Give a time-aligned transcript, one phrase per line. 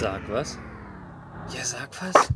[0.00, 0.56] Sag was?
[1.52, 2.32] Ja, sag was.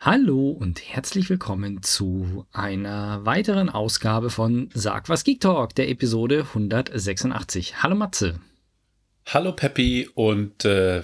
[0.00, 6.46] Hallo und herzlich willkommen zu einer weiteren Ausgabe von Sag was Geek Talk, der Episode
[6.48, 7.82] 186.
[7.82, 8.40] Hallo Matze.
[9.26, 11.02] Hallo Peppi und äh,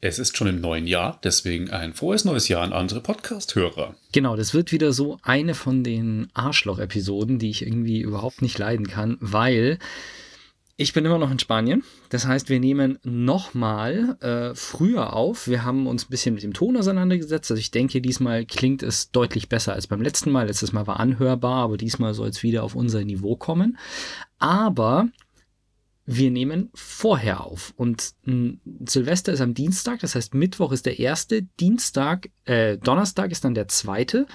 [0.00, 3.96] es ist schon im neuen Jahr, deswegen ein frohes neues Jahr an andere Podcast-Hörer.
[4.12, 8.86] Genau, das wird wieder so eine von den Arschloch-Episoden, die ich irgendwie überhaupt nicht leiden
[8.86, 9.80] kann, weil
[10.80, 11.84] ich bin immer noch in Spanien.
[12.08, 15.46] Das heißt, wir nehmen nochmal äh, früher auf.
[15.46, 17.50] Wir haben uns ein bisschen mit dem Ton auseinandergesetzt.
[17.50, 20.46] Also ich denke, diesmal klingt es deutlich besser als beim letzten Mal.
[20.46, 23.76] Letztes Mal war anhörbar, aber diesmal soll es wieder auf unser Niveau kommen.
[24.38, 25.08] Aber
[26.12, 27.72] wir nehmen vorher auf.
[27.76, 33.30] Und mh, Silvester ist am Dienstag, das heißt Mittwoch ist der erste, Dienstag, äh, Donnerstag
[33.30, 34.26] ist dann der zweite.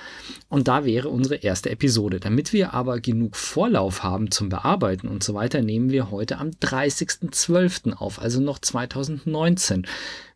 [0.48, 2.22] Und da wäre unsere erste Episode.
[2.22, 6.52] Damit wir aber genug Vorlauf haben zum Bearbeiten und so weiter, nehmen wir heute am
[6.52, 7.92] 30.12.
[7.92, 9.86] auf, also noch 2019.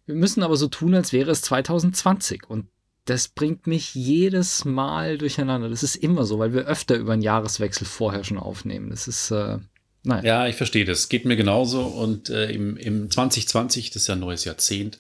[0.08, 2.50] Wir müssen aber so tun, als wäre es 2020.
[2.50, 2.66] Und
[3.06, 5.70] das bringt mich jedes Mal durcheinander.
[5.70, 8.90] Das ist immer so, weil wir öfter über einen Jahreswechsel vorher schon aufnehmen.
[8.90, 9.32] Das ist.
[9.32, 9.60] Äh,
[10.04, 10.24] Nein.
[10.26, 11.10] Ja, ich verstehe das.
[11.10, 11.82] Geht mir genauso.
[11.82, 14.98] Und äh, im, im 2020, das ist ja ein neues Jahrzehnt,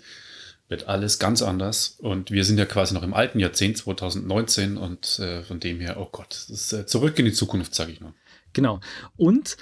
[0.68, 1.96] wird alles ganz anders.
[2.00, 4.78] Und wir sind ja quasi noch im alten Jahrzehnt, 2019.
[4.78, 7.92] Und äh, von dem her, oh Gott, das ist äh, zurück in die Zukunft, sage
[7.92, 8.14] ich mal.
[8.54, 8.82] Genau.
[9.16, 9.58] Und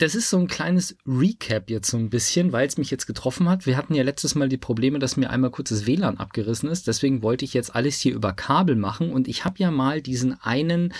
[0.00, 3.50] das ist so ein kleines Recap jetzt so ein bisschen, weil es mich jetzt getroffen
[3.50, 3.66] hat.
[3.66, 6.86] Wir hatten ja letztes Mal die Probleme, dass mir einmal kurz das WLAN abgerissen ist.
[6.86, 9.12] Deswegen wollte ich jetzt alles hier über Kabel machen.
[9.12, 10.94] Und ich habe ja mal diesen einen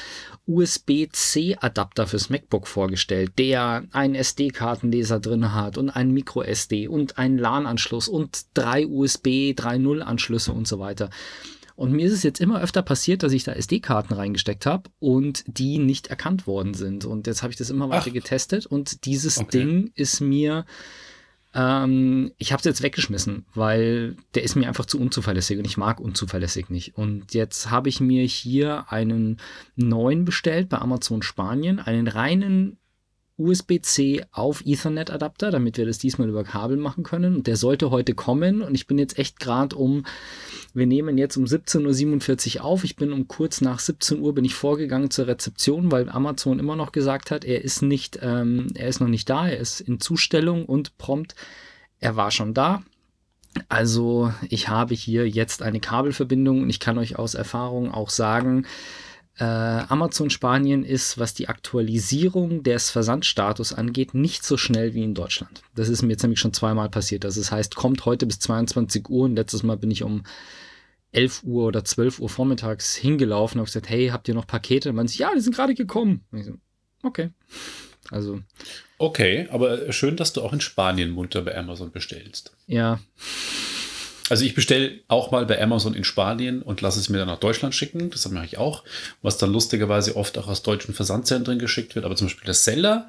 [0.47, 8.07] USB-C-Adapter fürs MacBook vorgestellt, der einen SD-Kartenleser drin hat und einen Micro-SD und einen LAN-Anschluss
[8.07, 11.09] und drei USB 3.0-Anschlüsse und so weiter.
[11.81, 15.45] Und mir ist es jetzt immer öfter passiert, dass ich da SD-Karten reingesteckt habe und
[15.47, 17.07] die nicht erkannt worden sind.
[17.07, 18.13] Und jetzt habe ich das immer weiter Ach.
[18.13, 19.51] getestet und dieses okay.
[19.51, 20.67] Ding ist mir,
[21.55, 25.79] ähm, ich habe es jetzt weggeschmissen, weil der ist mir einfach zu unzuverlässig und ich
[25.79, 26.99] mag unzuverlässig nicht.
[26.99, 29.39] Und jetzt habe ich mir hier einen
[29.75, 32.77] neuen bestellt bei Amazon Spanien, einen reinen
[33.41, 37.35] USB-C auf Ethernet-Adapter, damit wir das diesmal über Kabel machen können.
[37.37, 38.63] Und der sollte heute kommen.
[38.63, 40.05] Und ich bin jetzt echt gerade um,
[40.75, 42.85] wir nehmen jetzt um 17.47 Uhr auf.
[42.85, 46.77] Ich bin um kurz nach 17 Uhr bin ich vorgegangen zur Rezeption, weil Amazon immer
[46.77, 50.01] noch gesagt hat, er ist nicht, ähm, er ist noch nicht da, er ist in
[50.01, 51.35] Zustellung und prompt,
[51.99, 52.83] er war schon da.
[53.69, 58.67] Also ich habe hier jetzt eine Kabelverbindung und ich kann euch aus Erfahrung auch sagen,
[59.41, 65.63] Amazon Spanien ist, was die Aktualisierung des Versandstatus angeht, nicht so schnell wie in Deutschland.
[65.75, 67.25] Das ist mir jetzt nämlich schon zweimal passiert.
[67.25, 70.25] Also das heißt, kommt heute bis 22 Uhr und letztes Mal bin ich um
[71.13, 74.91] 11 Uhr oder 12 Uhr vormittags hingelaufen und habe gesagt, hey, habt ihr noch Pakete?
[74.91, 76.25] Und man sagt, ja, die sind gerade gekommen.
[76.33, 76.53] So,
[77.03, 77.31] okay.
[78.11, 78.41] Also.
[78.99, 82.53] Okay, aber schön, dass du auch in Spanien munter bei Amazon bestellst.
[82.67, 83.01] Ja.
[84.31, 87.41] Also ich bestelle auch mal bei Amazon in Spanien und lasse es mir dann nach
[87.41, 88.11] Deutschland schicken.
[88.11, 88.85] Das mache ich auch.
[89.23, 92.05] Was dann lustigerweise oft auch aus deutschen Versandzentren geschickt wird.
[92.05, 93.09] Aber zum Beispiel das Seller,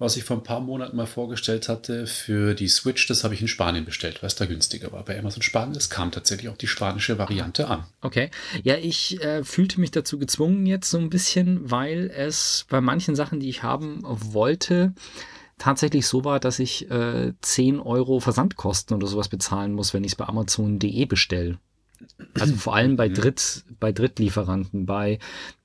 [0.00, 3.42] was ich vor ein paar Monaten mal vorgestellt hatte für die Switch, das habe ich
[3.42, 5.04] in Spanien bestellt, weil es da günstiger war.
[5.04, 7.84] Bei Amazon Spanien, es kam tatsächlich auch die spanische Variante an.
[8.00, 8.30] Okay.
[8.64, 13.14] Ja, ich äh, fühlte mich dazu gezwungen jetzt so ein bisschen, weil es bei manchen
[13.14, 14.94] Sachen, die ich haben wollte,
[15.60, 20.12] tatsächlich so war, dass ich äh, 10 Euro Versandkosten oder sowas bezahlen muss, wenn ich
[20.12, 21.58] es bei Amazon.de bestelle.
[22.38, 23.14] Also vor allem bei, mhm.
[23.14, 24.86] Dritt, bei Drittlieferanten.
[24.86, 25.18] Bei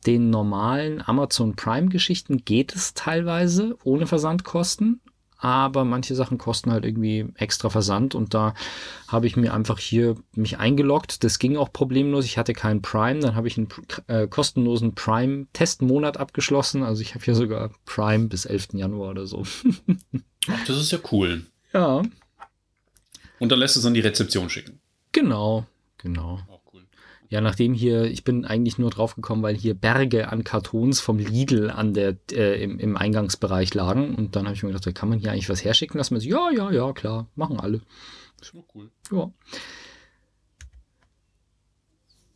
[0.06, 5.00] den normalen Amazon Prime-Geschichten geht es teilweise ohne Versandkosten
[5.38, 8.54] aber manche Sachen kosten halt irgendwie extra Versand und da
[9.08, 11.24] habe ich mir einfach hier mich eingeloggt.
[11.24, 12.26] Das ging auch problemlos.
[12.26, 13.68] Ich hatte keinen Prime, dann habe ich einen
[14.08, 16.84] äh, kostenlosen Prime-Testmonat abgeschlossen.
[16.84, 18.70] Also ich habe hier sogar Prime bis 11.
[18.74, 19.44] Januar oder so.
[20.48, 21.46] Ach, das ist ja cool.
[21.74, 22.02] Ja.
[23.40, 24.80] Und dann lässt du es an die Rezeption schicken.
[25.12, 25.66] Genau,
[25.98, 26.40] genau.
[27.30, 31.18] Ja, nachdem hier, ich bin eigentlich nur drauf gekommen, weil hier Berge an Kartons vom
[31.18, 34.16] Lidl an der, äh, im, im Eingangsbereich lagen.
[34.16, 36.20] Und dann habe ich mir gedacht, kann man hier eigentlich was herschicken lassen?
[36.20, 37.82] So, ja, ja, ja, klar, machen alle.
[38.42, 38.92] Ist cool.
[39.12, 39.32] Ja.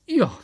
[0.08, 0.38] Ja.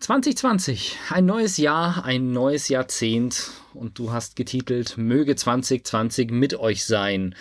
[0.00, 6.84] 2020, ein neues Jahr, ein neues Jahrzehnt und du hast getitelt, möge 2020 mit euch
[6.84, 7.34] sein.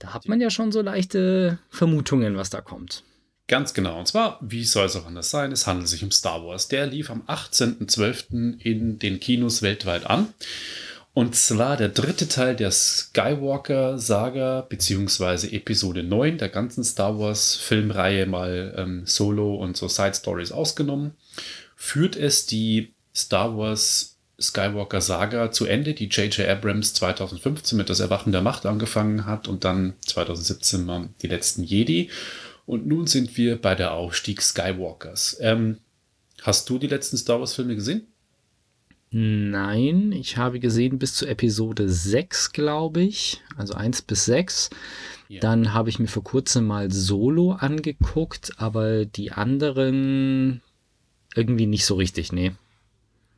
[0.00, 3.04] Da hat man ja schon so leichte Vermutungen, was da kommt.
[3.46, 3.98] Ganz genau.
[3.98, 5.52] Und zwar, wie soll es auch anders sein?
[5.52, 6.68] Es handelt sich um Star Wars.
[6.68, 8.58] Der lief am 18.12.
[8.60, 10.32] in den Kinos weltweit an.
[11.12, 18.74] Und zwar der dritte Teil der Skywalker-Saga, beziehungsweise Episode 9 der ganzen Star Wars-Filmreihe, mal
[18.76, 21.12] ähm, Solo und so Side-Stories ausgenommen,
[21.76, 26.48] führt es die Star Wars Skywalker-Saga zu Ende, die J.J.
[26.48, 31.62] Abrams 2015 mit Das Erwachen der Macht angefangen hat und dann 2017 mal die letzten
[31.62, 32.10] Jedi.
[32.66, 35.36] Und nun sind wir bei der Aufstieg Skywalkers.
[35.40, 35.78] Ähm,
[36.42, 38.06] hast du die letzten Star Wars-Filme gesehen?
[39.10, 43.42] Nein, ich habe gesehen bis zu Episode 6, glaube ich.
[43.56, 44.70] Also 1 bis 6.
[45.28, 45.40] Ja.
[45.40, 50.62] Dann habe ich mir vor kurzem mal Solo angeguckt, aber die anderen
[51.36, 52.52] irgendwie nicht so richtig, nee.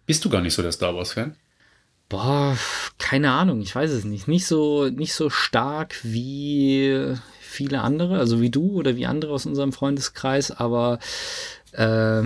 [0.06, 1.37] Bist du gar nicht so der Star Wars-Fan?
[2.08, 2.56] Boah,
[2.99, 4.29] keine Ahnung, ich weiß es nicht.
[4.29, 7.17] Nicht so, nicht so stark wie
[7.56, 10.99] viele andere, also wie du oder wie andere aus unserem Freundeskreis, aber
[11.73, 12.23] äh,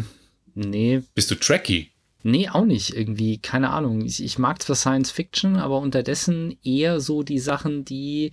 [0.55, 1.03] nee.
[1.15, 1.91] Bist du Trekkie?
[2.23, 4.05] Nee, auch nicht irgendwie, keine Ahnung.
[4.05, 8.32] Ich, ich mag zwar Science Fiction, aber unterdessen eher so die Sachen, die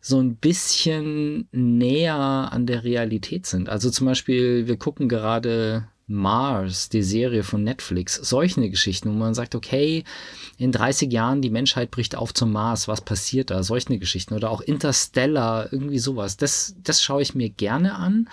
[0.00, 3.68] so ein bisschen näher an der Realität sind.
[3.68, 9.34] Also zum Beispiel, wir gucken gerade Mars, die Serie von Netflix, solche Geschichten, wo man
[9.34, 10.04] sagt, okay,
[10.56, 13.62] in 30 Jahren die Menschheit bricht auf zum Mars, was passiert da?
[13.62, 16.38] Solche Geschichten oder auch Interstellar, irgendwie sowas.
[16.38, 18.28] Das, das schaue ich mir gerne an.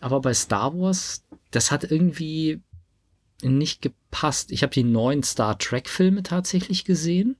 [0.00, 2.60] Aber bei Star Wars, das hat irgendwie
[3.42, 4.52] nicht gepasst.
[4.52, 7.36] Ich habe die neuen Star Trek-Filme tatsächlich gesehen,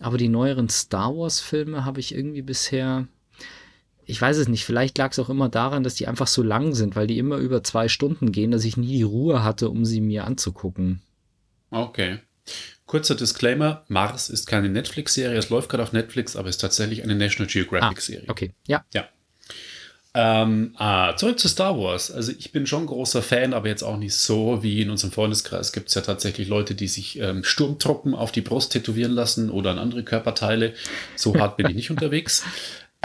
[0.00, 3.06] aber die neueren Star Wars-Filme habe ich irgendwie bisher.
[4.06, 6.74] Ich weiß es nicht, vielleicht lag es auch immer daran, dass die einfach so lang
[6.74, 9.84] sind, weil die immer über zwei Stunden gehen, dass ich nie die Ruhe hatte, um
[9.84, 11.02] sie mir anzugucken.
[11.70, 12.18] Okay.
[12.86, 17.14] Kurzer Disclaimer: Mars ist keine Netflix-Serie, es läuft gerade auf Netflix, aber ist tatsächlich eine
[17.14, 18.26] National Geographic-Serie.
[18.28, 18.84] Ah, okay, ja.
[18.92, 19.08] Ja.
[20.16, 22.12] Ähm, ah, zurück zu Star Wars.
[22.12, 25.72] Also ich bin schon großer Fan, aber jetzt auch nicht so wie in unserem Freundeskreis
[25.72, 29.72] gibt es ja tatsächlich Leute, die sich ähm, Sturmtruppen auf die Brust tätowieren lassen oder
[29.72, 30.74] an andere Körperteile.
[31.16, 32.44] So hart bin ich nicht unterwegs.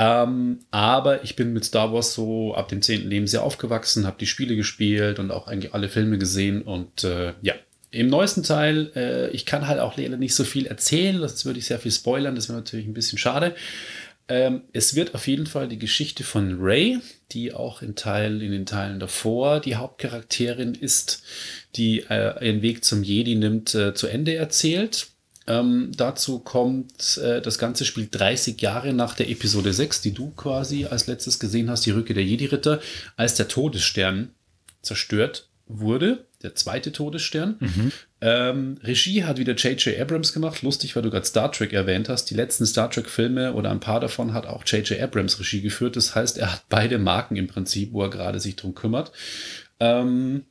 [0.02, 3.10] Ähm, aber ich bin mit Star Wars so ab dem 10.
[3.10, 7.54] Lebensjahr aufgewachsen, habe die Spiele gespielt und auch eigentlich alle Filme gesehen und äh, ja.
[7.92, 11.60] Im neuesten Teil, äh, ich kann halt auch leider nicht so viel erzählen, das würde
[11.60, 13.56] ich sehr viel spoilern, das wäre natürlich ein bisschen schade.
[14.30, 17.00] Ähm, es wird auf jeden Fall die Geschichte von Ray,
[17.32, 21.24] die auch in, Teil, in den Teilen davor die Hauptcharakterin ist,
[21.76, 25.08] die äh, ihren Weg zum Jedi nimmt, äh, zu Ende erzählt.
[25.50, 30.30] Ähm, dazu kommt, äh, das ganze Spiel 30 Jahre nach der Episode 6, die du
[30.30, 32.80] quasi als letztes gesehen hast, die Rücke der Jedi-Ritter,
[33.18, 34.30] als der Todesstern
[34.84, 37.56] zerstört wurde, der zweite Todesstern.
[37.60, 37.92] Mhm.
[38.22, 40.00] Ähm, Regie hat wieder J.J.
[40.00, 40.62] Abrams gemacht.
[40.62, 42.26] Lustig, weil du gerade Star Trek erwähnt hast.
[42.26, 45.02] Die letzten Star Trek-Filme oder ein paar davon hat auch J.J.
[45.02, 45.96] Abrams Regie geführt.
[45.96, 49.12] Das heißt, er hat beide Marken im Prinzip, wo er gerade sich drum kümmert.
[49.80, 50.44] Ähm,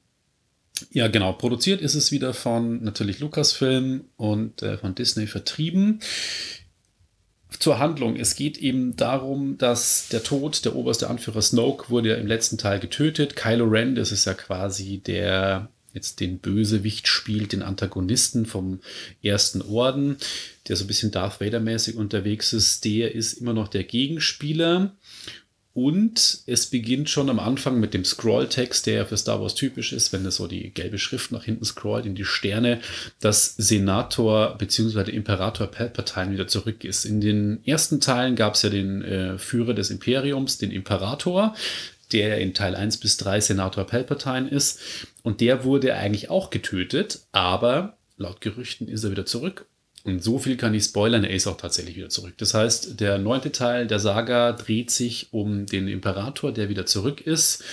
[0.91, 1.33] ja, genau.
[1.33, 6.01] Produziert ist es wieder von natürlich Lucasfilm und äh, von Disney vertrieben
[7.59, 8.17] zur Handlung.
[8.17, 12.59] Es geht eben darum, dass der Tod, der oberste Anführer Snoke, wurde ja im letzten
[12.59, 13.37] Teil getötet.
[13.37, 18.81] Kylo Ren, das ist ja quasi der jetzt den Bösewicht spielt, den Antagonisten vom
[19.23, 20.19] ersten Orden,
[20.69, 24.95] der so ein bisschen Darth Vader-mäßig unterwegs ist, der ist immer noch der Gegenspieler.
[25.81, 29.93] Und es beginnt schon am Anfang mit dem Scroll-Text, der ja für Star Wars typisch
[29.93, 32.81] ist, wenn es so die gelbe Schrift nach hinten scrollt in die Sterne,
[33.21, 35.13] dass Senator bzw.
[35.13, 37.05] Imperator Palpatine wieder zurück ist.
[37.05, 41.55] In den ersten Teilen gab es ja den äh, Führer des Imperiums, den Imperator,
[42.11, 44.81] der in Teil 1 bis 3 Senator Palpatine ist.
[45.23, 49.69] Und der wurde eigentlich auch getötet, aber laut Gerüchten ist er wieder zurück
[50.09, 52.35] und so viel kann ich spoilern, er ist auch tatsächlich wieder zurück.
[52.39, 57.21] Das heißt, der neunte Teil der Saga dreht sich um den Imperator, der wieder zurück
[57.21, 57.65] ist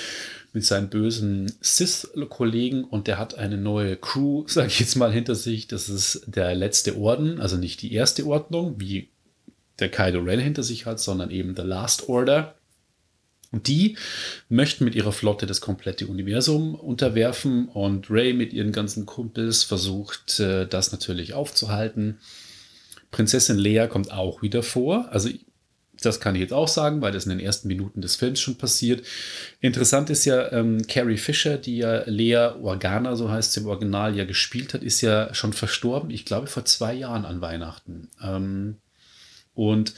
[0.55, 5.35] mit seinen bösen Sith-Kollegen und der hat eine neue Crew, sage ich jetzt mal, hinter
[5.35, 5.67] sich.
[5.67, 9.09] Das ist der letzte Orden, also nicht die erste Ordnung, wie
[9.79, 12.55] der Kylo Ren hinter sich hat, sondern eben The Last Order.
[13.55, 13.95] Und die
[14.49, 20.41] möchten mit ihrer Flotte das komplette Universum unterwerfen und Ray mit ihren ganzen Kumpels versucht,
[20.41, 22.19] äh, das natürlich aufzuhalten.
[23.11, 25.07] Prinzessin Leia kommt auch wieder vor.
[25.09, 25.29] Also
[26.01, 28.57] das kann ich jetzt auch sagen, weil das in den ersten Minuten des Films schon
[28.57, 29.05] passiert.
[29.61, 34.17] Interessant ist ja, ähm, Carrie Fisher, die ja Leia Organa, so heißt sie im Original,
[34.17, 38.09] ja gespielt hat, ist ja schon verstorben, ich glaube vor zwei Jahren an Weihnachten.
[38.21, 38.79] Ähm,
[39.53, 39.93] und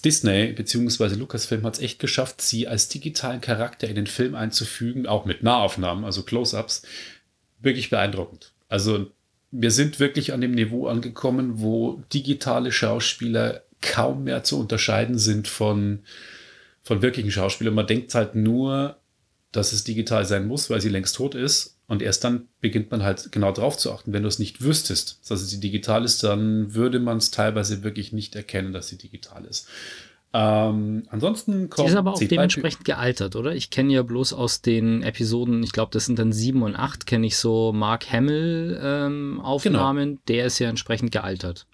[0.00, 1.14] Disney bzw.
[1.14, 5.42] Lucasfilm hat es echt geschafft, sie als digitalen Charakter in den Film einzufügen, auch mit
[5.42, 6.82] Nahaufnahmen, also Close-ups.
[7.60, 8.52] Wirklich beeindruckend.
[8.68, 9.10] Also
[9.50, 15.48] wir sind wirklich an dem Niveau angekommen, wo digitale Schauspieler kaum mehr zu unterscheiden sind
[15.48, 16.00] von,
[16.82, 17.74] von wirklichen Schauspielern.
[17.74, 18.96] Man denkt halt nur,
[19.52, 21.75] dass es digital sein muss, weil sie längst tot ist.
[21.88, 24.12] Und erst dann beginnt man halt genau drauf zu achten.
[24.12, 28.12] Wenn du es nicht wüsstest, dass sie digital ist, dann würde man es teilweise wirklich
[28.12, 29.68] nicht erkennen, dass sie digital ist.
[30.32, 31.86] Ähm, ansonsten kommt.
[31.86, 33.54] Die ist aber auch dementsprechend gealtert, oder?
[33.54, 37.06] Ich kenne ja bloß aus den Episoden, ich glaube, das sind dann sieben und acht,
[37.06, 40.02] kenne ich so Mark Hamill-Aufnahmen.
[40.02, 40.22] Ähm, genau.
[40.28, 41.66] Der ist ja entsprechend gealtert.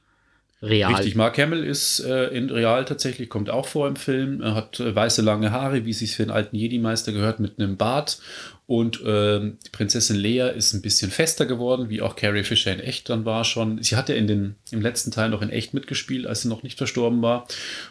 [0.63, 0.95] Real.
[0.95, 4.41] Richtig, Mark Hamill ist äh, in real tatsächlich, kommt auch vor im Film.
[4.41, 7.59] Er hat äh, weiße lange Haare, wie es sich für einen alten Jedi-Meister gehört, mit
[7.59, 8.21] einem Bart.
[8.67, 12.79] Und äh, die Prinzessin Leia ist ein bisschen fester geworden, wie auch Carrie Fisher in
[12.79, 13.83] echt dann war schon.
[13.83, 16.63] Sie hat ja in den, im letzten Teil noch in echt mitgespielt, als sie noch
[16.63, 17.49] nicht verstorben war.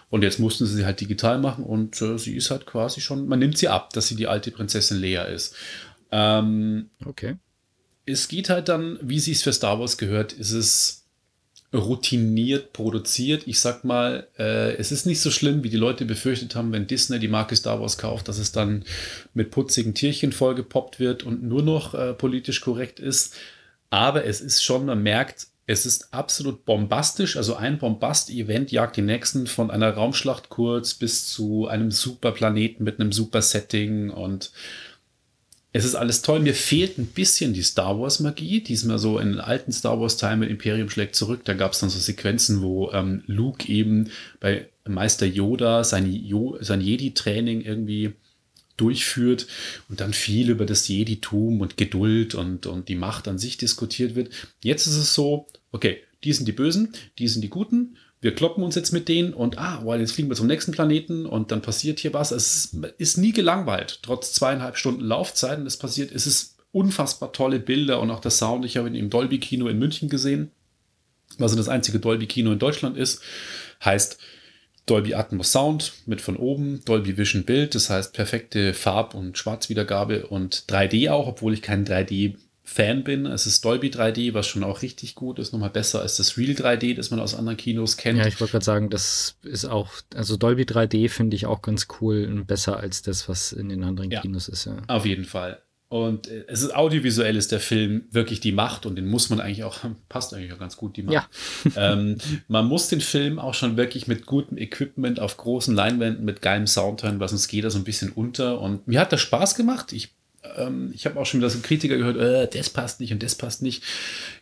[0.09, 3.27] Und jetzt mussten sie sie halt digital machen und äh, sie ist halt quasi schon,
[3.27, 5.55] man nimmt sie ab, dass sie die alte Prinzessin Leia ist.
[6.09, 7.35] Ähm, okay.
[8.05, 11.00] Es geht halt dann, wie sie es für Star Wars gehört, ist es
[11.73, 13.47] routiniert produziert.
[13.47, 16.87] Ich sag mal, äh, es ist nicht so schlimm, wie die Leute befürchtet haben, wenn
[16.87, 18.83] Disney die Marke Star Wars kauft, dass es dann
[19.33, 23.35] mit putzigen Tierchen vollgepoppt wird und nur noch äh, politisch korrekt ist.
[23.89, 27.37] Aber es ist schon, man merkt, es ist absolut bombastisch.
[27.37, 32.83] Also ein Bombast-Event jagt die nächsten von einer Raumschlacht kurz bis zu einem super Planeten
[32.83, 34.51] mit einem super Setting und
[35.73, 36.41] es ist alles toll.
[36.41, 38.61] Mir fehlt ein bisschen die Star Wars-Magie.
[38.61, 41.41] Diesmal so in den alten Star Wars-Teilen mit Imperium schlägt zurück.
[41.45, 44.09] Da gab es dann so Sequenzen, wo ähm, Luke eben
[44.39, 48.13] bei Meister Yoda sein, jo sein Jedi-Training irgendwie
[48.75, 49.47] durchführt
[49.89, 54.15] und dann viel über das Jedi-Tum und Geduld und, und die Macht an sich diskutiert
[54.15, 54.31] wird.
[54.63, 58.63] Jetzt ist es so, okay, die sind die Bösen, die sind die Guten wir kloppen
[58.63, 61.63] uns jetzt mit denen und ah, well, jetzt fliegen wir zum nächsten Planeten und dann
[61.63, 62.31] passiert hier was.
[62.31, 65.57] Es ist nie gelangweilt, trotz zweieinhalb Stunden Laufzeit.
[65.57, 68.63] Und es passiert, es ist unfassbar tolle Bilder und auch der Sound.
[68.63, 70.51] Ich habe ihn im Dolby-Kino in München gesehen,
[71.39, 73.23] was das einzige Dolby-Kino in Deutschland ist.
[73.83, 74.19] Heißt
[74.85, 80.27] Dolby Atmos Sound mit von oben, Dolby Vision Bild, das heißt perfekte Farb- und Schwarzwiedergabe
[80.27, 82.35] und 3D auch, obwohl ich kein 3D
[82.71, 83.25] Fan bin.
[83.25, 86.53] Es ist Dolby 3D, was schon auch richtig gut ist, nochmal besser als das Real
[86.53, 88.17] 3D, das man aus anderen Kinos kennt.
[88.17, 91.87] Ja, ich wollte gerade sagen, das ist auch, also Dolby 3D finde ich auch ganz
[91.99, 94.65] cool und besser als das, was in den anderen ja, Kinos ist.
[94.65, 94.77] Ja.
[94.87, 95.61] Auf jeden Fall.
[95.89, 99.41] Und äh, es ist audiovisuell ist der Film wirklich die Macht und den muss man
[99.41, 101.13] eigentlich auch, passt eigentlich auch ganz gut, die Macht.
[101.13, 101.27] Ja.
[101.93, 106.41] ähm, man muss den Film auch schon wirklich mit gutem Equipment auf großen Leinwänden mit
[106.41, 108.61] geilem Sound hören, weil sonst geht er so ein bisschen unter.
[108.61, 109.91] Und mir hat das Spaß gemacht.
[109.91, 110.15] Ich
[110.57, 113.35] ähm, ich habe auch schon wieder so Kritiker gehört, äh, das passt nicht und das
[113.35, 113.83] passt nicht.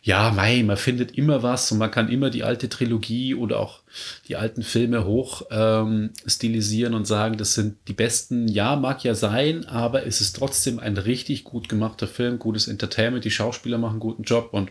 [0.02, 3.80] Ja, mei, man findet immer was und man kann immer die alte Trilogie oder auch
[4.28, 8.48] die alten Filme hoch ähm, stilisieren und sagen, das sind die besten.
[8.48, 13.24] Ja, mag ja sein, aber es ist trotzdem ein richtig gut gemachter Film, gutes Entertainment,
[13.24, 14.70] die Schauspieler machen einen guten Job und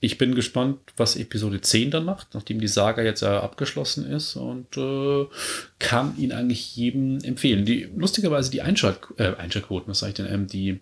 [0.00, 4.36] ich bin gespannt, was Episode 10 dann macht, nachdem die Saga jetzt äh, abgeschlossen ist
[4.36, 5.26] und äh,
[5.78, 7.64] kann ihn eigentlich jedem empfehlen.
[7.64, 10.80] Die, lustigerweise die Einschalt, äh, Einschaltquoten, was sage ich denn, ähm, die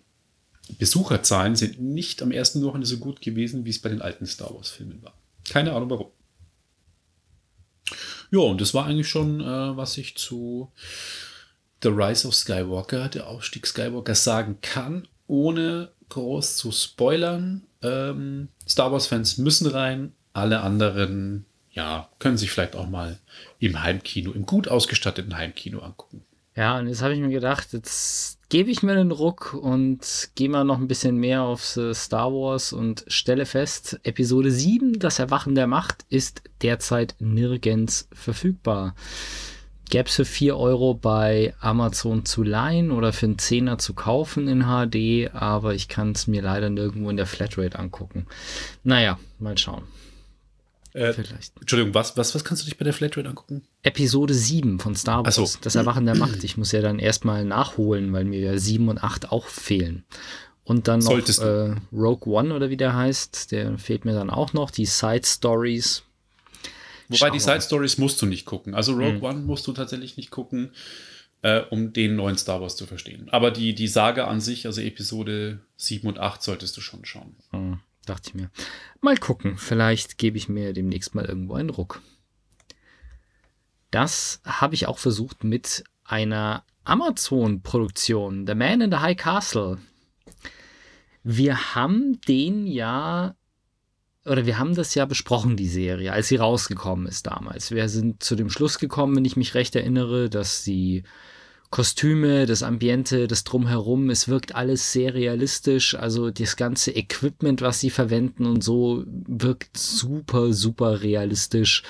[0.77, 4.53] Besucherzahlen sind nicht am ersten Wochenende so gut gewesen, wie es bei den alten Star
[4.53, 5.13] Wars-Filmen war.
[5.49, 6.11] Keine Ahnung warum.
[8.31, 10.71] Ja, und das war eigentlich schon, äh, was ich zu
[11.81, 17.66] The Rise of Skywalker, der Aufstieg Skywalker, sagen kann, ohne groß zu spoilern.
[17.81, 23.17] Ähm, Star Wars-Fans müssen rein, alle anderen, ja, können sich vielleicht auch mal
[23.59, 26.23] im Heimkino, im gut ausgestatteten Heimkino angucken.
[26.55, 30.49] Ja, und jetzt habe ich mir gedacht, jetzt gebe ich mir einen Ruck und gehe
[30.49, 35.53] mal noch ein bisschen mehr auf Star Wars und stelle fest, Episode 7, das Erwachen
[35.53, 38.95] der Macht, ist derzeit nirgends verfügbar.
[39.89, 44.47] Gäbe es für 4 Euro bei Amazon zu leihen oder für einen Zehner zu kaufen
[44.47, 48.25] in HD, aber ich kann es mir leider nirgendwo in der Flatrate angucken.
[48.83, 49.83] Naja, mal schauen.
[50.93, 51.53] Äh, Vielleicht.
[51.59, 53.61] Entschuldigung, was, was, was kannst du dich bei der Flatrate angucken?
[53.83, 55.35] Episode 7 von Star Wars.
[55.35, 55.47] So.
[55.61, 56.43] Das Erwachen der Macht.
[56.43, 60.05] Ich muss ja dann erstmal nachholen, weil mir ja 7 und 8 auch fehlen.
[60.63, 64.53] Und dann noch äh, Rogue One oder wie der heißt, der fehlt mir dann auch
[64.53, 64.71] noch.
[64.71, 66.03] Die Side Stories
[67.09, 68.73] Wobei die Side Stories musst du nicht gucken.
[68.73, 69.23] Also Rogue hm.
[69.23, 70.71] One musst du tatsächlich nicht gucken,
[71.41, 73.29] äh, um den neuen Star Wars zu verstehen.
[73.31, 77.35] Aber die, die Sage an sich, also Episode 7 und 8, solltest du schon schauen.
[77.51, 78.49] Hm, dachte ich mir.
[79.01, 79.57] Mal gucken.
[79.57, 82.01] Vielleicht gebe ich mir demnächst mal irgendwo einen Ruck.
[83.91, 89.77] Das habe ich auch versucht mit einer Amazon-Produktion, The Man in the High Castle.
[91.23, 93.35] Wir haben den ja
[94.27, 97.71] oder wir haben das ja besprochen, die Serie, als sie rausgekommen ist damals.
[97.71, 101.03] Wir sind zu dem Schluss gekommen, wenn ich mich recht erinnere, dass die
[101.69, 105.95] Kostüme, das Ambiente, das Drumherum, es wirkt alles sehr realistisch.
[105.95, 111.83] Also das ganze Equipment, was sie verwenden und so, wirkt super, super realistisch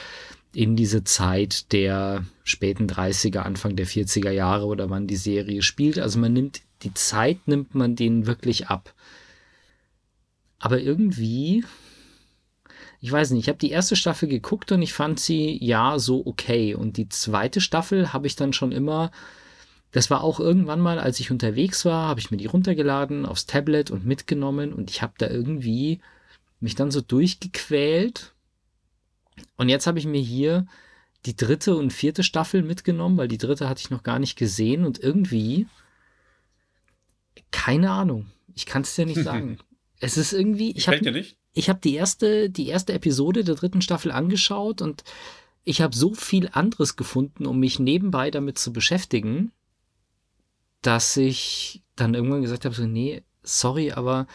[0.53, 5.99] in diese Zeit der späten 30er, Anfang der 40er Jahre oder wann die Serie spielt.
[5.99, 8.95] Also man nimmt, die Zeit nimmt man denen wirklich ab.
[10.59, 11.63] Aber irgendwie
[12.99, 16.25] ich weiß nicht, ich habe die erste Staffel geguckt und ich fand sie ja so
[16.25, 16.73] okay.
[16.73, 19.11] Und die zweite Staffel habe ich dann schon immer,
[19.91, 23.45] das war auch irgendwann mal, als ich unterwegs war, habe ich mir die runtergeladen aufs
[23.45, 25.99] Tablet und mitgenommen und ich habe da irgendwie
[26.59, 28.33] mich dann so durchgequält.
[29.57, 30.65] Und jetzt habe ich mir hier
[31.27, 34.85] die dritte und vierte Staffel mitgenommen, weil die dritte hatte ich noch gar nicht gesehen
[34.85, 35.67] und irgendwie,
[37.51, 39.59] keine Ahnung, ich kann es dir nicht sagen.
[39.99, 40.97] es ist irgendwie, ich habe
[41.57, 45.03] ich habe die erste, die erste Episode der dritten Staffel angeschaut und
[45.63, 49.51] ich habe so viel anderes gefunden, um mich nebenbei damit zu beschäftigen,
[50.81, 54.27] dass ich dann irgendwann gesagt habe, so, nee, sorry, aber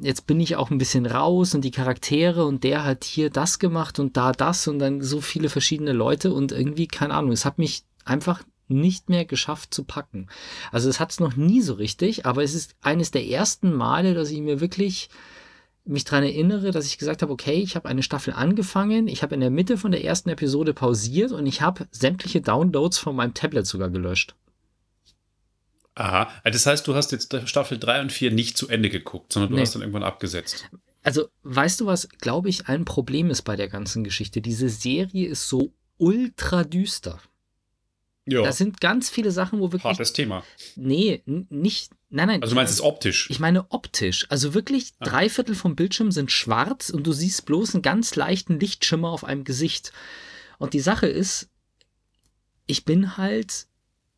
[0.00, 3.58] jetzt bin ich auch ein bisschen raus und die Charaktere und der hat hier das
[3.58, 7.44] gemacht und da das und dann so viele verschiedene Leute und irgendwie, keine Ahnung, es
[7.44, 10.28] hat mich einfach nicht mehr geschafft zu packen.
[10.72, 14.14] Also es hat es noch nie so richtig, aber es ist eines der ersten Male,
[14.14, 15.10] dass ich mir wirklich
[15.88, 19.34] mich daran erinnere, dass ich gesagt habe, okay, ich habe eine Staffel angefangen, ich habe
[19.34, 23.34] in der Mitte von der ersten Episode pausiert und ich habe sämtliche Downloads von meinem
[23.34, 24.34] Tablet sogar gelöscht.
[25.94, 29.32] Aha, also das heißt, du hast jetzt Staffel 3 und 4 nicht zu Ende geguckt,
[29.32, 29.62] sondern du nee.
[29.62, 30.68] hast dann irgendwann abgesetzt.
[31.02, 34.40] Also, weißt du, was, glaube ich, ein Problem ist bei der ganzen Geschichte?
[34.40, 37.18] Diese Serie ist so ultra düster.
[38.28, 38.42] Ja.
[38.42, 39.84] Da sind ganz viele Sachen, wo wirklich.
[39.84, 40.44] Hartes Thema.
[40.76, 41.92] Nee, nicht.
[42.10, 42.42] Nein, nein.
[42.42, 43.28] Also du meinst es optisch?
[43.30, 44.26] Ich meine optisch.
[44.28, 45.04] Also wirklich, ah.
[45.06, 49.24] drei Viertel vom Bildschirm sind schwarz und du siehst bloß einen ganz leichten Lichtschimmer auf
[49.24, 49.92] einem Gesicht.
[50.58, 51.48] Und die Sache ist,
[52.66, 53.66] ich bin halt,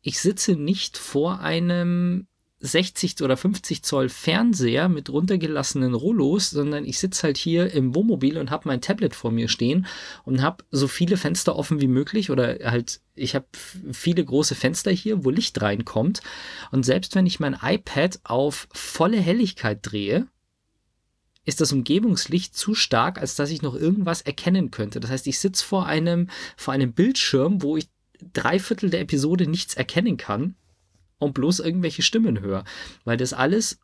[0.01, 2.27] ich sitze nicht vor einem
[2.61, 8.37] 60 oder 50 Zoll Fernseher mit runtergelassenen Rollos, sondern ich sitze halt hier im Wohnmobil
[8.37, 9.87] und habe mein Tablet vor mir stehen
[10.23, 13.47] und habe so viele Fenster offen wie möglich oder halt, ich habe
[13.91, 16.21] viele große Fenster hier, wo Licht reinkommt.
[16.71, 20.27] Und selbst wenn ich mein iPad auf volle Helligkeit drehe,
[21.43, 24.99] ist das Umgebungslicht zu stark, als dass ich noch irgendwas erkennen könnte.
[24.99, 27.89] Das heißt, ich sitze vor einem, vor einem Bildschirm, wo ich
[28.33, 30.55] drei Viertel der Episode nichts erkennen kann
[31.21, 32.65] und bloß irgendwelche Stimmen höre.
[33.05, 33.79] Weil das alles,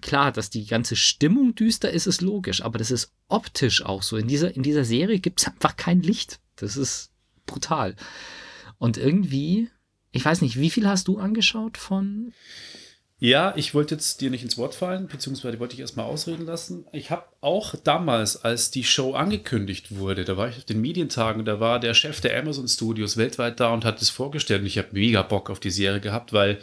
[0.00, 4.16] klar, dass die ganze Stimmung düster ist, ist logisch, aber das ist optisch auch so.
[4.16, 6.40] In dieser, in dieser Serie gibt es einfach kein Licht.
[6.56, 7.12] Das ist
[7.46, 7.96] brutal.
[8.78, 9.70] Und irgendwie,
[10.10, 12.32] ich weiß nicht, wie viel hast du angeschaut von
[13.24, 16.86] ja, ich wollte jetzt dir nicht ins Wort fallen, beziehungsweise wollte ich erstmal ausreden lassen.
[16.90, 21.44] Ich habe auch damals, als die Show angekündigt wurde, da war ich auf den Medientagen,
[21.44, 24.62] da war der Chef der Amazon Studios weltweit da und hat es vorgestellt.
[24.62, 26.58] Und ich habe mega Bock auf die Serie gehabt, weil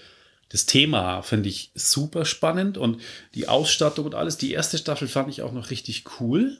[0.50, 3.00] das Thema finde ich super spannend und
[3.36, 4.38] die Ausstattung und alles.
[4.38, 6.58] Die erste Staffel fand ich auch noch richtig cool.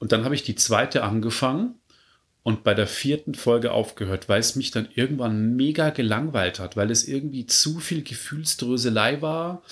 [0.00, 1.79] Und dann habe ich die zweite angefangen
[2.50, 6.90] und bei der vierten Folge aufgehört, weil es mich dann irgendwann mega gelangweilt hat, weil
[6.90, 9.62] es irgendwie zu viel Gefühlsdröselei war.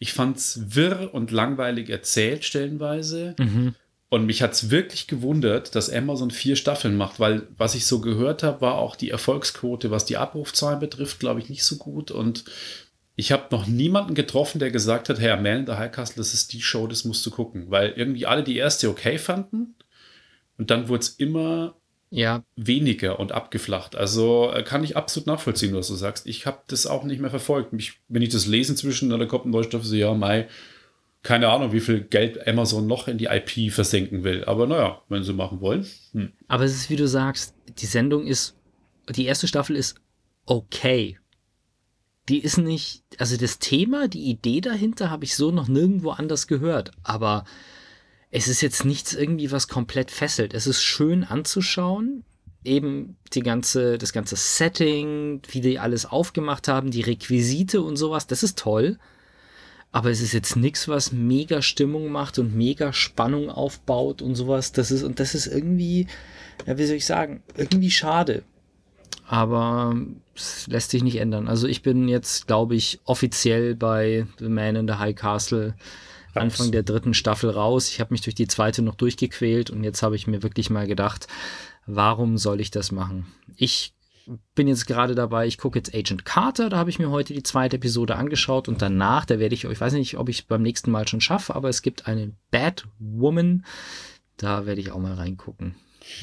[0.00, 3.36] Ich fand es wirr und langweilig erzählt stellenweise.
[3.38, 3.76] Mhm.
[4.08, 8.00] Und mich hat es wirklich gewundert, dass Amazon vier Staffeln macht, weil was ich so
[8.00, 12.10] gehört habe, war auch die Erfolgsquote, was die Abrufzahlen betrifft, glaube ich, nicht so gut.
[12.10, 12.44] Und
[13.14, 16.34] ich habe noch niemanden getroffen, der gesagt hat, Herr Man in the High Castle, das
[16.34, 17.70] ist die Show, das musst du gucken.
[17.70, 19.76] Weil irgendwie alle die erste okay fanden.
[20.58, 21.76] Und dann wurde es immer
[22.14, 22.44] ja.
[22.56, 23.96] weniger und abgeflacht.
[23.96, 26.26] Also äh, kann ich absolut nachvollziehen, was du sagst.
[26.26, 27.72] Ich habe das auch nicht mehr verfolgt.
[27.72, 30.48] Mich, wenn ich das lese inzwischen, dann kommt ein Neustoff, so ja, Mai,
[31.22, 34.44] keine Ahnung, wie viel Geld Amazon noch in die IP versenken will.
[34.44, 35.86] Aber naja, wenn sie machen wollen.
[36.12, 36.32] Hm.
[36.46, 38.56] Aber es ist, wie du sagst, die Sendung ist,
[39.08, 39.96] die erste Staffel ist
[40.46, 41.18] okay.
[42.28, 46.46] Die ist nicht, also das Thema, die Idee dahinter habe ich so noch nirgendwo anders
[46.46, 46.92] gehört.
[47.02, 47.44] Aber
[48.36, 50.54] es ist jetzt nichts irgendwie, was komplett fesselt.
[50.54, 52.24] Es ist schön anzuschauen.
[52.64, 58.26] Eben die ganze, das ganze Setting, wie die alles aufgemacht haben, die Requisite und sowas,
[58.26, 58.98] das ist toll.
[59.92, 64.72] Aber es ist jetzt nichts, was mega Stimmung macht und mega Spannung aufbaut und sowas.
[64.72, 66.08] Das ist, und das ist irgendwie,
[66.66, 68.42] ja, wie soll ich sagen, irgendwie schade.
[69.28, 69.94] Aber
[70.34, 71.46] es lässt sich nicht ändern.
[71.46, 75.76] Also ich bin jetzt, glaube ich, offiziell bei The Man in the High Castle
[76.34, 77.88] Anfang der dritten Staffel raus.
[77.88, 80.86] Ich habe mich durch die zweite noch durchgequält und jetzt habe ich mir wirklich mal
[80.86, 81.26] gedacht,
[81.86, 83.26] warum soll ich das machen?
[83.56, 83.94] Ich
[84.54, 87.42] bin jetzt gerade dabei, ich gucke jetzt Agent Carter, da habe ich mir heute die
[87.42, 90.62] zweite Episode angeschaut und danach, da werde ich, ich weiß nicht, ob ich es beim
[90.62, 93.66] nächsten Mal schon schaffe, aber es gibt eine Bad Woman,
[94.36, 95.74] da werde ich auch mal reingucken.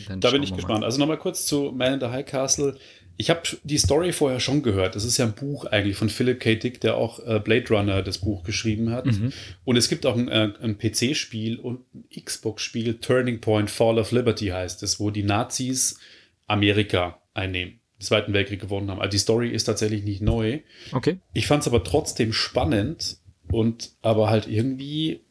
[0.08, 0.82] Dann da bin ich gespannt.
[0.82, 0.86] Mal.
[0.86, 2.78] Also nochmal kurz zu Man in the High Castle.
[3.22, 4.96] Ich habe die Story vorher schon gehört.
[4.96, 6.56] Das ist ja ein Buch eigentlich von Philip K.
[6.56, 9.06] Dick, der auch äh, Blade Runner das Buch geschrieben hat.
[9.06, 9.32] Mhm.
[9.64, 14.12] Und es gibt auch ein, äh, ein PC-Spiel und ein Xbox-Spiel, Turning Point Fall of
[14.12, 16.00] Liberty heißt es, wo die Nazis
[16.48, 19.00] Amerika einnehmen, den Zweiten Weltkrieg gewonnen haben.
[19.00, 20.62] Also die Story ist tatsächlich nicht neu.
[20.92, 21.20] Okay.
[21.34, 23.18] Ich fand es aber trotzdem spannend
[23.52, 25.22] und aber halt irgendwie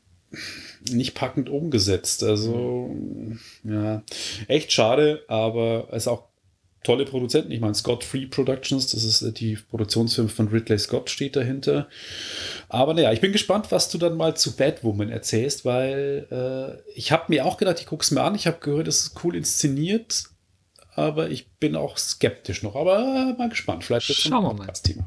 [0.88, 2.22] nicht packend umgesetzt.
[2.22, 2.94] Also,
[3.64, 4.04] ja,
[4.46, 6.29] echt schade, aber es ist auch
[6.82, 7.52] tolle Produzenten.
[7.52, 11.88] Ich meine, Scott Free Productions, das ist äh, die Produktionsfirma von Ridley Scott, steht dahinter.
[12.68, 17.12] Aber naja, ich bin gespannt, was du dann mal zu Batwoman erzählst, weil äh, ich
[17.12, 18.34] habe mir auch gedacht, ich gucke es mir an.
[18.34, 20.24] Ich habe gehört, es ist cool inszeniert,
[20.94, 22.76] aber ich bin auch skeptisch noch.
[22.76, 23.84] Aber äh, mal gespannt.
[23.84, 25.06] Vielleicht wird es ein Podcast-Thema.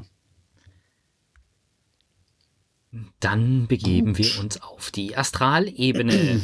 [3.18, 4.18] Dann begeben Gut.
[4.18, 6.40] wir uns auf die Astralebene.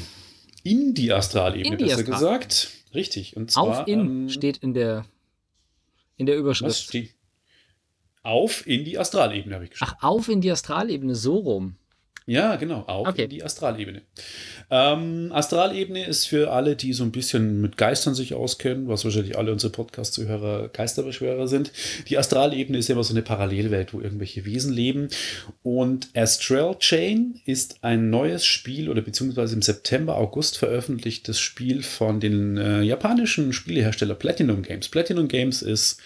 [0.65, 2.19] In die Astralebene, besser Astral.
[2.19, 2.69] gesagt.
[2.93, 3.37] Richtig.
[3.37, 5.07] Und zwar, auf in ähm, steht in der
[6.21, 6.95] in der Überschrift.
[8.23, 9.93] Auf in die Astralebene habe ich geschrieben.
[9.97, 11.77] Ach, auf in die Astralebene, so rum.
[12.27, 13.25] Ja, genau, auf okay.
[13.25, 14.03] in die Astralebene.
[14.71, 19.37] Ähm, Astralebene ist für alle, die so ein bisschen mit Geistern sich auskennen, was wahrscheinlich
[19.37, 21.73] alle unsere Podcast-Zuhörer Geisterbeschwörer sind.
[22.09, 25.09] Die Astralebene ist ja immer so eine Parallelwelt, wo irgendwelche Wesen leben.
[25.63, 32.21] Und Astral Chain ist ein neues Spiel oder beziehungsweise im September, August veröffentlichtes Spiel von
[32.21, 34.89] den äh, japanischen Spielehersteller Platinum Games.
[34.89, 36.01] Platinum Games ist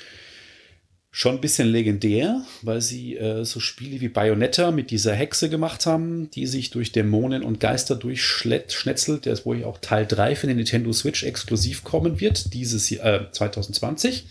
[1.16, 5.86] schon ein bisschen legendär, weil sie äh, so Spiele wie Bayonetta mit dieser Hexe gemacht
[5.86, 10.48] haben, die sich durch Dämonen und Geister durchschnetzelt, der wo ich auch Teil 3 für
[10.48, 14.26] den Nintendo Switch exklusiv kommen wird, dieses Jahr, äh, 2020.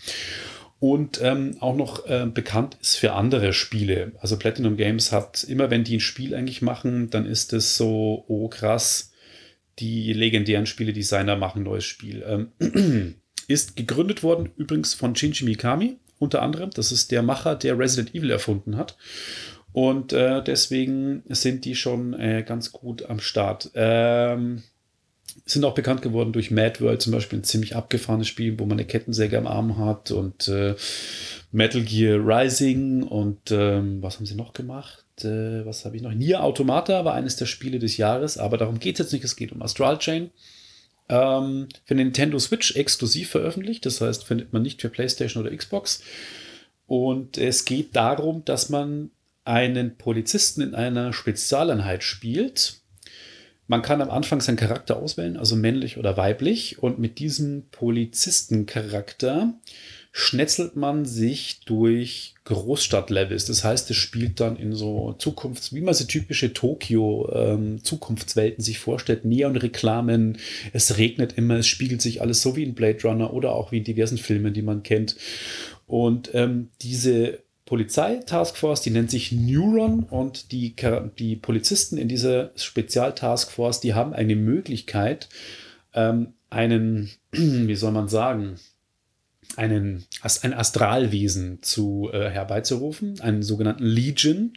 [0.78, 4.12] Und ähm, auch noch äh, bekannt ist für andere Spiele.
[4.20, 8.26] Also Platinum Games hat immer, wenn die ein Spiel eigentlich machen, dann ist es so,
[8.28, 9.10] oh krass,
[9.78, 12.22] die legendären Spieledesigner machen ein neues Spiel.
[12.60, 13.14] Ähm,
[13.48, 16.70] ist gegründet worden übrigens von Shinji Mikami, unter anderem.
[16.70, 18.96] Das ist der Macher, der Resident Evil erfunden hat.
[19.72, 23.70] Und äh, deswegen sind die schon äh, ganz gut am Start.
[23.74, 24.62] Ähm,
[25.46, 28.78] sind auch bekannt geworden durch Mad World, zum Beispiel ein ziemlich abgefahrenes Spiel, wo man
[28.78, 30.74] eine Kettensäge am Arm hat und äh,
[31.50, 35.04] Metal Gear Rising und ähm, was haben sie noch gemacht?
[35.22, 36.12] Äh, was habe ich noch?
[36.12, 39.24] Nier Automata war eines der Spiele des Jahres, aber darum geht es jetzt nicht.
[39.24, 40.30] Es geht um Astral Chain
[41.08, 43.86] ähm, für Nintendo Switch exklusiv veröffentlicht.
[43.86, 46.02] Das heißt, findet man nicht für PlayStation oder Xbox.
[46.86, 49.10] Und es geht darum, dass man
[49.44, 52.80] einen Polizisten in einer Spezialeinheit spielt.
[53.66, 56.82] Man kann am Anfang seinen Charakter auswählen, also männlich oder weiblich.
[56.82, 59.54] Und mit diesem Polizistencharakter
[60.16, 63.46] schnetzelt man sich durch Großstadtlevels.
[63.46, 68.78] Das heißt, es spielt dann in so Zukunfts-, wie man so typische Tokio-Zukunftswelten ähm, sich
[68.78, 69.24] vorstellt.
[69.24, 70.38] Neon-Reklamen,
[70.72, 73.78] es regnet immer, es spiegelt sich alles so wie in Blade Runner oder auch wie
[73.78, 75.16] in diversen Filmen, die man kennt.
[75.88, 80.76] Und ähm, diese Polizei-Taskforce, die nennt sich Neuron und die,
[81.18, 85.28] die Polizisten in dieser Spezial-Taskforce, die haben eine Möglichkeit,
[85.92, 88.60] ähm, einen, wie soll man sagen,
[89.56, 90.04] einen,
[90.42, 94.52] ein Astralwesen zu äh, herbeizurufen, einen sogenannten Legion.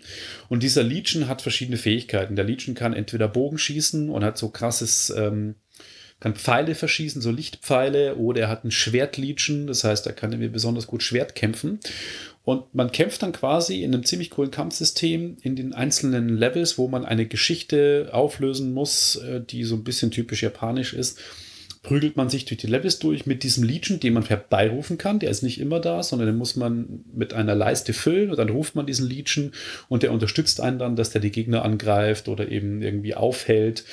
[0.49, 2.35] Und dieser Legion hat verschiedene Fähigkeiten.
[2.35, 5.55] Der Legion kann entweder Bogen schießen und hat so krasses, ähm,
[6.19, 10.49] kann Pfeile verschießen, so Lichtpfeile, oder er hat ein Schwert-Legion, das heißt, er kann irgendwie
[10.49, 11.79] besonders gut Schwert kämpfen.
[12.43, 16.87] Und man kämpft dann quasi in einem ziemlich coolen Kampfsystem in den einzelnen Levels, wo
[16.87, 21.19] man eine Geschichte auflösen muss, äh, die so ein bisschen typisch japanisch ist
[21.87, 25.19] prügelt man sich durch die Levels durch mit diesem Legion, den man herbeirufen kann.
[25.19, 28.49] Der ist nicht immer da, sondern den muss man mit einer Leiste füllen und dann
[28.49, 29.53] ruft man diesen Legion
[29.87, 33.85] und der unterstützt einen dann, dass der die Gegner angreift oder eben irgendwie aufhält.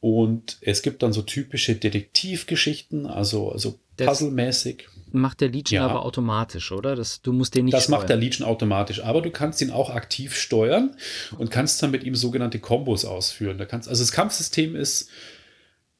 [0.00, 4.88] Und es gibt dann so typische Detektivgeschichten, also, also puzzlemäßig.
[5.12, 5.86] Macht der Legion ja.
[5.86, 6.96] aber automatisch, oder?
[6.96, 8.00] Das, du musst den nicht Das steuern.
[8.00, 10.96] macht der Legion automatisch, aber du kannst ihn auch aktiv steuern
[11.36, 13.58] und kannst dann mit ihm sogenannte Kombos ausführen.
[13.58, 15.10] Da kannst, also das Kampfsystem ist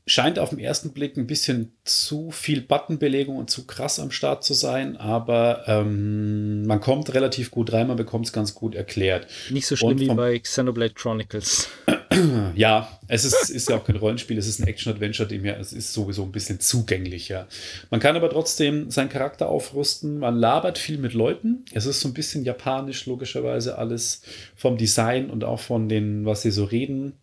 [0.07, 4.45] scheint auf den ersten Blick ein bisschen zu viel Buttonbelegung und zu krass am Start
[4.45, 9.27] zu sein, aber ähm, man kommt relativ gut rein, man bekommt es ganz gut erklärt.
[9.51, 11.69] Nicht so schlimm wie bei Xenoblade Chronicles.
[12.55, 15.73] ja, es ist, ist ja auch kein Rollenspiel, es ist ein Action-Adventure, dem ja, es
[15.73, 17.49] ist sowieso ein bisschen zugänglicher.
[17.91, 21.65] Man kann aber trotzdem seinen Charakter aufrüsten, man labert viel mit Leuten.
[21.73, 24.23] Es ist so ein bisschen japanisch, logischerweise alles
[24.55, 27.15] vom Design und auch von den, was sie so reden.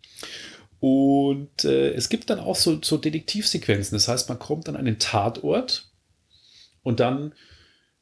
[0.86, 3.96] Und äh, es gibt dann auch so, so Detektivsequenzen.
[3.96, 5.88] Das heißt, man kommt an einen Tatort
[6.82, 7.32] und dann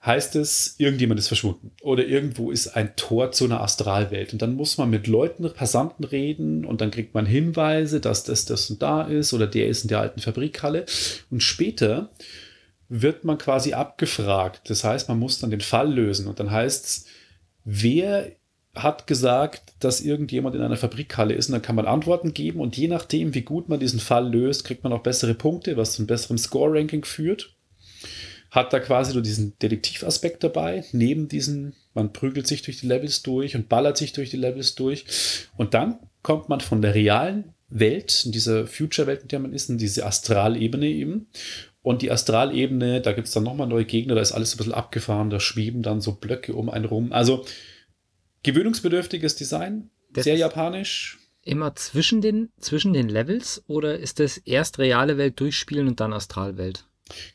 [0.05, 4.33] heißt es, irgendjemand ist verschwunden oder irgendwo ist ein Tor zu einer Astralwelt.
[4.33, 8.47] Und dann muss man mit Leuten, Passanten reden und dann kriegt man Hinweise, dass das,
[8.47, 10.85] das und da ist oder der ist in der alten Fabrikhalle.
[11.31, 12.11] Und später
[12.88, 14.68] wird man quasi abgefragt.
[14.68, 17.05] Das heißt, man muss dann den Fall lösen und dann heißt es,
[17.64, 18.33] wer
[18.74, 22.76] hat gesagt, dass irgendjemand in einer Fabrikhalle ist und dann kann man Antworten geben und
[22.76, 26.00] je nachdem, wie gut man diesen Fall löst, kriegt man auch bessere Punkte, was zu
[26.00, 27.54] einem besseren Score-Ranking führt.
[28.50, 33.22] Hat da quasi nur diesen Detektivaspekt dabei, neben diesen, man prügelt sich durch die Levels
[33.22, 35.04] durch und ballert sich durch die Levels durch
[35.56, 39.70] und dann kommt man von der realen Welt, in dieser Future-Welt, in der man ist,
[39.70, 41.28] in diese Astralebene eben.
[41.82, 44.74] Und die Astralebene, da gibt es dann nochmal neue Gegner, da ist alles ein bisschen
[44.74, 47.12] abgefahren, da schweben dann so Blöcke um einen rum.
[47.12, 47.44] Also
[48.42, 51.18] gewöhnungsbedürftiges Design, Das sehr japanisch.
[51.44, 56.12] Immer zwischen den, zwischen den Levels oder ist das erst reale Welt durchspielen und dann
[56.12, 56.85] Astralwelt?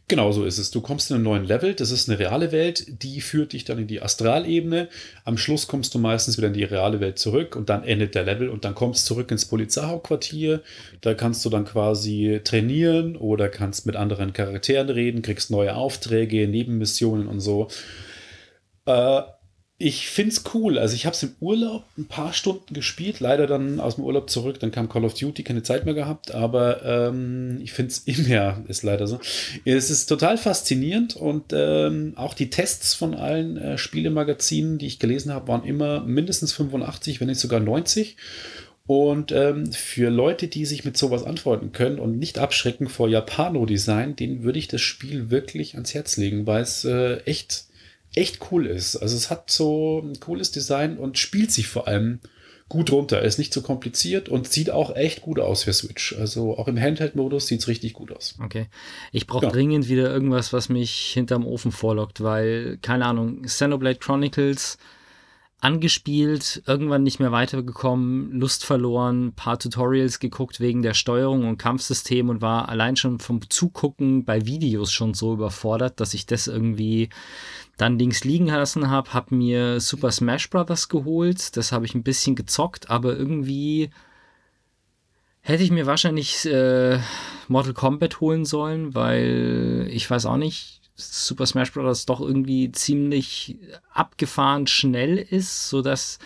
[0.08, 0.72] Genau so ist es.
[0.72, 3.78] Du kommst in einen neuen Level, das ist eine reale Welt, die führt dich dann
[3.80, 4.90] in die Astralebene.
[5.26, 8.24] Am Schluss kommst du meistens wieder in die reale Welt zurück und dann endet der
[8.24, 10.64] Level und dann kommst du zurück ins Polizeihauptquartier.
[11.02, 16.48] Da kannst du dann quasi trainieren oder kannst mit anderen Charakteren reden, kriegst neue Aufträge,
[16.48, 17.68] Nebenmissionen und so.
[18.86, 19.22] Äh,
[19.80, 20.80] ich find's cool.
[20.80, 24.28] Also ich habe es im Urlaub ein paar Stunden gespielt, leider dann aus dem Urlaub
[24.28, 28.64] zurück, dann kam Call of Duty, keine Zeit mehr gehabt, aber ähm, ich find's immer,
[28.68, 29.20] ist leider so.
[29.66, 34.98] Es ist total faszinierend und ähm, auch die Tests von allen äh, Spielemagazinen, die ich
[34.98, 38.18] gelesen habe, waren immer mindestens 85, wenn nicht sogar 90.
[38.88, 44.16] Und ähm, für Leute, die sich mit sowas antworten können und nicht abschrecken vor Japano-Design,
[44.16, 47.66] denen würde ich das Spiel wirklich ans Herz legen, weil es äh, echt,
[48.18, 48.96] echt cool ist.
[48.98, 52.20] Also es hat so ein cooles Design und spielt sich vor allem
[52.70, 53.22] gut runter.
[53.22, 56.16] Ist nicht so kompliziert und sieht auch echt gut aus für Switch.
[56.18, 58.36] Also auch im Handheld-Modus sieht es richtig gut aus.
[58.44, 58.68] Okay.
[59.12, 59.52] Ich brauche Ja.
[59.52, 64.78] dringend wieder irgendwas, was mich hinterm Ofen vorlockt, weil, keine Ahnung, Xenoblade Chronicles
[65.60, 72.30] angespielt, irgendwann nicht mehr weitergekommen, Lust verloren, paar Tutorials geguckt wegen der Steuerung und Kampfsystem
[72.30, 77.10] und war allein schon vom Zugucken bei Videos schon so überfordert, dass ich das irgendwie
[77.78, 80.90] dann links liegen lassen habe, habe mir Super Smash Bros.
[80.90, 83.92] geholt, das habe ich ein bisschen gezockt, aber irgendwie
[85.42, 87.00] hätte ich mir wahrscheinlich äh,
[87.48, 92.08] Mortal Kombat holen sollen, weil ich weiß auch nicht, Super Smash Bros.
[92.08, 93.58] doch irgendwie ziemlich
[93.94, 96.18] abgefahren schnell ist, sodass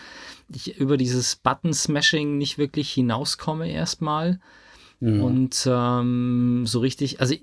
[0.54, 4.40] ich über dieses Button-Smashing nicht wirklich hinauskomme erstmal.
[5.00, 5.22] Ja.
[5.22, 7.34] Und ähm, so richtig, also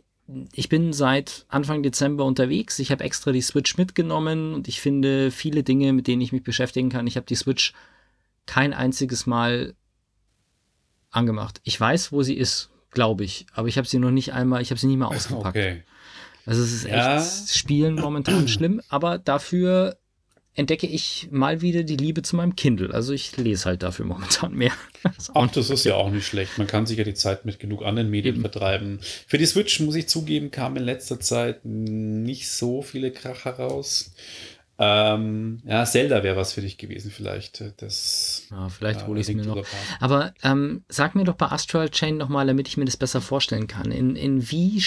[0.53, 2.77] ich bin seit Anfang Dezember unterwegs.
[2.79, 6.43] Ich habe extra die Switch mitgenommen und ich finde viele Dinge, mit denen ich mich
[6.43, 7.07] beschäftigen kann.
[7.07, 7.73] Ich habe die Switch
[8.45, 9.73] kein einziges Mal
[11.11, 11.61] angemacht.
[11.63, 14.69] Ich weiß, wo sie ist, glaube ich, aber ich habe sie noch nicht einmal, ich
[14.71, 15.57] habe sie nicht mal ausgepackt.
[15.57, 15.83] Okay.
[16.45, 17.17] Also es ist Ja.
[17.17, 19.97] echt Spielen momentan schlimm, aber dafür
[20.55, 22.93] entdecke ich mal wieder die Liebe zu meinem Kindle.
[22.93, 24.71] Also ich lese halt dafür momentan mehr.
[25.01, 26.57] Also Ach, das ist ja auch nicht schlecht.
[26.57, 28.41] Man kann sich ja die Zeit mit genug anderen Medien Eben.
[28.41, 28.99] vertreiben.
[29.27, 34.11] Für die Switch, muss ich zugeben, kamen in letzter Zeit nicht so viele Kracher raus.
[34.81, 37.61] Ähm, ja, Zelda wäre was für dich gewesen, vielleicht.
[37.81, 39.65] Das ja, vielleicht äh, hole ich es mir noch.
[39.99, 43.67] Aber ähm, sag mir doch bei Astral Chain nochmal, damit ich mir das besser vorstellen
[43.67, 43.91] kann.
[43.91, 44.81] In, in wie,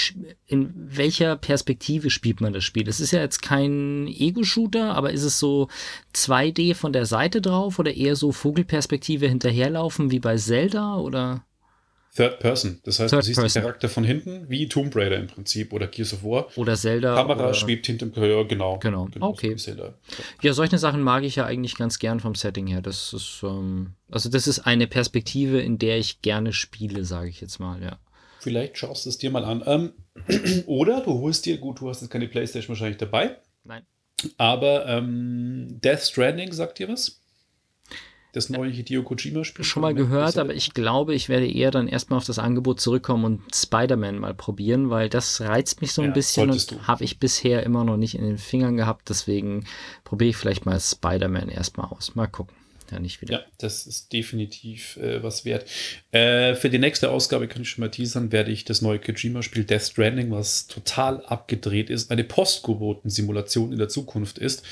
[0.47, 2.89] in welcher Perspektive spielt man das Spiel?
[2.89, 5.69] Es ist ja jetzt kein Ego-Shooter, aber ist es so
[6.15, 11.45] 2D von der Seite drauf oder eher so Vogelperspektive hinterherlaufen wie bei Zelda oder?
[12.15, 12.81] Third Person.
[12.85, 13.61] Das heißt, Third du siehst Person.
[13.61, 16.47] den Charakter von hinten, wie Tomb Raider im Prinzip oder Gears of War.
[16.57, 17.15] Oder Zelda.
[17.15, 18.79] Kamera oder, schwebt hinterm ja, genau.
[18.79, 19.09] Genau.
[19.21, 19.53] Okay.
[19.53, 19.95] so Zelda.
[20.43, 22.83] Ja, solche Sachen mag ich ja eigentlich ganz gern vom Setting her.
[22.83, 27.41] Das ist, ähm, also das ist eine Perspektive, in der ich gerne spiele, sage ich
[27.41, 27.99] jetzt mal, ja.
[28.41, 29.63] Vielleicht schaust du es dir mal an.
[29.65, 29.93] Ähm,
[30.67, 33.87] oder du holst dir, gut, du hast jetzt keine Playstation wahrscheinlich dabei, Nein.
[34.37, 37.22] aber ähm, Death Stranding sagt dir was?
[38.33, 39.63] Das neue Hideo Kojima-Spiel?
[39.63, 43.25] Schon mal gehört, aber ich glaube, ich werde eher dann erstmal auf das Angebot zurückkommen
[43.25, 47.19] und Spider-Man mal probieren, weil das reizt mich so ein Ja, bisschen und habe ich
[47.19, 49.11] bisher immer noch nicht in den Fingern gehabt.
[49.11, 49.67] Deswegen
[50.05, 52.15] probiere ich vielleicht mal Spider-Man erstmal aus.
[52.15, 52.57] Mal gucken.
[52.91, 53.33] Ja, nicht wieder.
[53.35, 55.67] Ja, das ist definitiv äh, was wert.
[56.11, 59.65] Äh, für die nächste Ausgabe kann ich schon mal teasern, werde ich das neue Kojima-Spiel
[59.65, 64.63] Death Stranding, was total abgedreht ist, eine Postgeburten-Simulation in der Zukunft ist.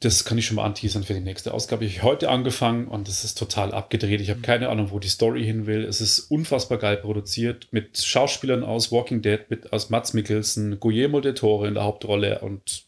[0.00, 1.84] Das kann ich schon mal anteasern für die nächste Ausgabe.
[1.84, 4.20] Ich habe heute angefangen und es ist total abgedreht.
[4.20, 5.84] Ich habe keine Ahnung, wo die Story hin will.
[5.84, 11.20] Es ist unfassbar geil produziert mit Schauspielern aus Walking Dead, mit aus Mats Mikkelsen, Guillermo
[11.20, 12.86] del Toro in der Hauptrolle und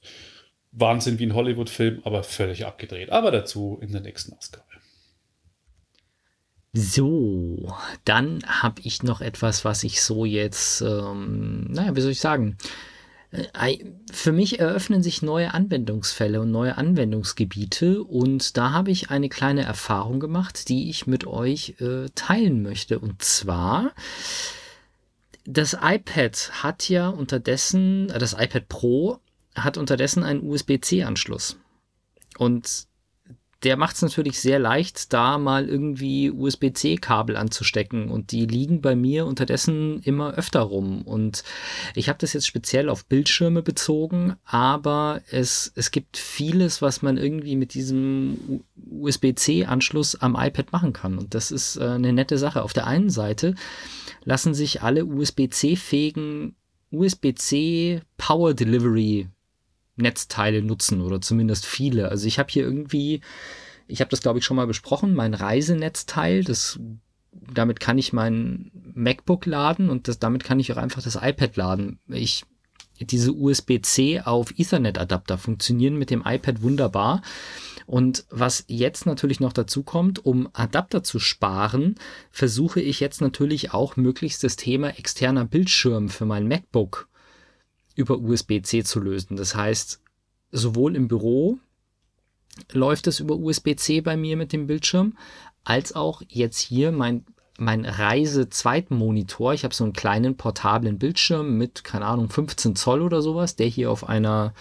[0.70, 3.10] Wahnsinn wie ein Hollywood-Film, aber völlig abgedreht.
[3.10, 4.64] Aber dazu in der nächsten Ausgabe.
[6.72, 12.20] So, dann habe ich noch etwas, was ich so jetzt, ähm, naja, wie soll ich
[12.20, 12.56] sagen?
[13.30, 13.78] Äh,
[14.12, 19.62] Für mich eröffnen sich neue Anwendungsfälle und neue Anwendungsgebiete und da habe ich eine kleine
[19.62, 22.98] Erfahrung gemacht, die ich mit euch äh, teilen möchte.
[22.98, 23.92] Und zwar,
[25.44, 29.18] das iPad hat ja unterdessen, äh, das iPad Pro
[29.54, 31.56] hat unterdessen einen USB-C-Anschluss.
[32.38, 32.86] Und
[33.62, 38.10] der macht es natürlich sehr leicht, da mal irgendwie USB-C-Kabel anzustecken.
[38.10, 41.02] Und die liegen bei mir unterdessen immer öfter rum.
[41.02, 41.44] Und
[41.94, 47.18] ich habe das jetzt speziell auf Bildschirme bezogen, aber es, es gibt vieles, was man
[47.18, 51.18] irgendwie mit diesem USB-C-Anschluss am iPad machen kann.
[51.18, 52.62] Und das ist äh, eine nette Sache.
[52.62, 53.54] Auf der einen Seite
[54.24, 56.56] lassen sich alle USB-C-fähigen
[56.90, 59.28] USB-C Power Delivery
[60.00, 62.08] Netzteile nutzen oder zumindest viele.
[62.08, 63.20] Also ich habe hier irgendwie,
[63.86, 66.80] ich habe das glaube ich schon mal besprochen, mein Reisenetzteil, das
[67.32, 71.56] damit kann ich mein MacBook laden und das, damit kann ich auch einfach das iPad
[71.56, 72.00] laden.
[72.08, 72.44] Ich
[73.00, 77.22] diese USB-C auf Ethernet-Adapter funktionieren mit dem iPad wunderbar.
[77.86, 81.96] Und was jetzt natürlich noch dazu kommt, um Adapter zu sparen,
[82.30, 87.08] versuche ich jetzt natürlich auch möglichst das Thema externer Bildschirm für mein MacBook
[88.00, 89.36] über USB-C zu lösen.
[89.36, 90.00] Das heißt,
[90.50, 91.58] sowohl im Büro
[92.72, 95.16] läuft es über USB-C bei mir mit dem Bildschirm,
[95.64, 97.24] als auch jetzt hier mein
[97.60, 99.52] mein Reise-Zweitmonitor.
[99.52, 103.66] Ich habe so einen kleinen portablen Bildschirm mit, keine Ahnung, 15 Zoll oder sowas, der
[103.66, 104.54] hier auf einer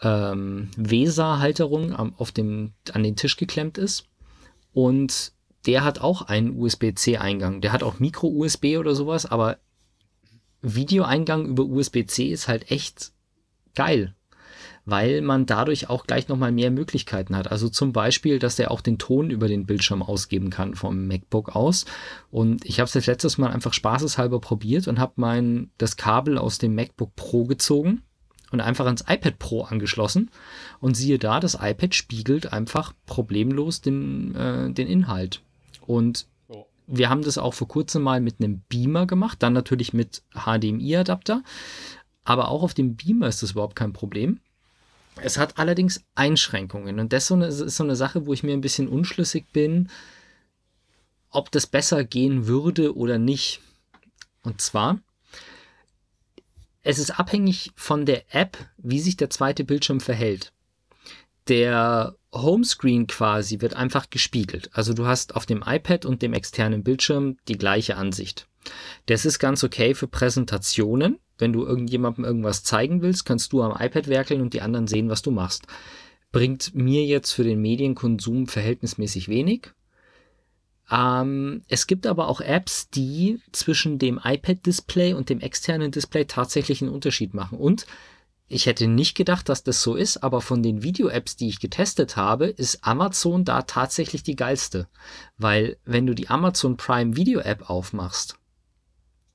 [0.00, 4.08] ähm, VESA-Halterung auf dem, an den Tisch geklemmt ist.
[4.72, 5.32] Und
[5.66, 7.60] der hat auch einen USB-C-Eingang.
[7.60, 9.58] Der hat auch Micro-USB oder sowas, aber
[10.62, 13.12] Videoeingang über USB-C ist halt echt
[13.74, 14.14] geil,
[14.84, 17.50] weil man dadurch auch gleich nochmal mehr Möglichkeiten hat.
[17.50, 21.54] Also zum Beispiel, dass der auch den Ton über den Bildschirm ausgeben kann vom MacBook
[21.54, 21.84] aus.
[22.30, 26.38] Und ich habe es jetzt letztes Mal einfach spaßeshalber probiert und habe mein das Kabel
[26.38, 28.02] aus dem MacBook Pro gezogen
[28.52, 30.30] und einfach ans iPad Pro angeschlossen.
[30.80, 35.42] Und siehe da, das iPad spiegelt einfach problemlos den, äh, den Inhalt.
[35.86, 36.26] Und
[36.86, 41.42] wir haben das auch vor kurzem mal mit einem Beamer gemacht, dann natürlich mit HDMI-Adapter.
[42.24, 44.40] Aber auch auf dem Beamer ist das überhaupt kein Problem.
[45.16, 46.98] Es hat allerdings Einschränkungen.
[46.98, 49.90] Und das ist so, eine, Sache, wo ich mir ein bisschen unschlüssig bin,
[51.30, 53.60] ob das besser gehen würde oder nicht.
[54.42, 55.00] Und zwar,
[56.82, 60.52] es ist abhängig von der App, wie sich der zweite Bildschirm verhält.
[61.48, 64.70] Der Homescreen quasi wird einfach gespiegelt.
[64.72, 68.46] Also du hast auf dem iPad und dem externen Bildschirm die gleiche Ansicht.
[69.06, 71.18] Das ist ganz okay für Präsentationen.
[71.38, 75.08] Wenn du irgendjemandem irgendwas zeigen willst, kannst du am iPad werkeln und die anderen sehen,
[75.08, 75.66] was du machst.
[76.30, 79.72] Bringt mir jetzt für den Medienkonsum verhältnismäßig wenig.
[80.90, 86.82] Ähm, es gibt aber auch Apps, die zwischen dem iPad-Display und dem externen Display tatsächlich
[86.82, 87.58] einen Unterschied machen.
[87.58, 87.86] Und
[88.52, 92.16] ich hätte nicht gedacht, dass das so ist, aber von den Video-Apps, die ich getestet
[92.16, 94.88] habe, ist Amazon da tatsächlich die geilste.
[95.38, 98.36] Weil wenn du die Amazon Prime Video-App aufmachst,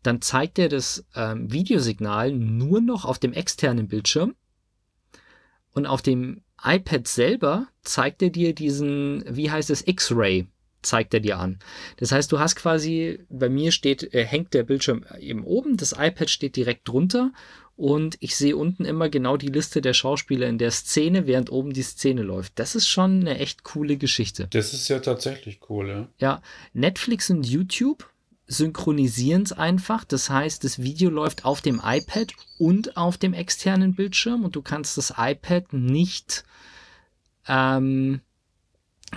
[0.03, 4.35] dann zeigt dir das ähm, Videosignal nur noch auf dem externen Bildschirm
[5.71, 10.47] und auf dem iPad selber zeigt er dir diesen, wie heißt es, X-Ray
[10.83, 11.59] zeigt er dir an.
[11.97, 15.93] Das heißt, du hast quasi, bei mir steht, äh, hängt der Bildschirm eben oben, das
[15.93, 17.31] iPad steht direkt drunter
[17.77, 21.73] und ich sehe unten immer genau die Liste der Schauspieler in der Szene, während oben
[21.73, 22.53] die Szene läuft.
[22.55, 24.47] Das ist schon eine echt coole Geschichte.
[24.49, 26.09] Das ist ja tatsächlich cool, ja.
[26.17, 26.41] Ja,
[26.73, 28.09] Netflix und YouTube
[28.47, 30.03] synchronisieren es einfach.
[30.05, 34.63] Das heißt, das Video läuft auf dem iPad und auf dem externen Bildschirm und du
[34.63, 36.45] kannst das iPad nicht
[37.47, 38.21] ähm,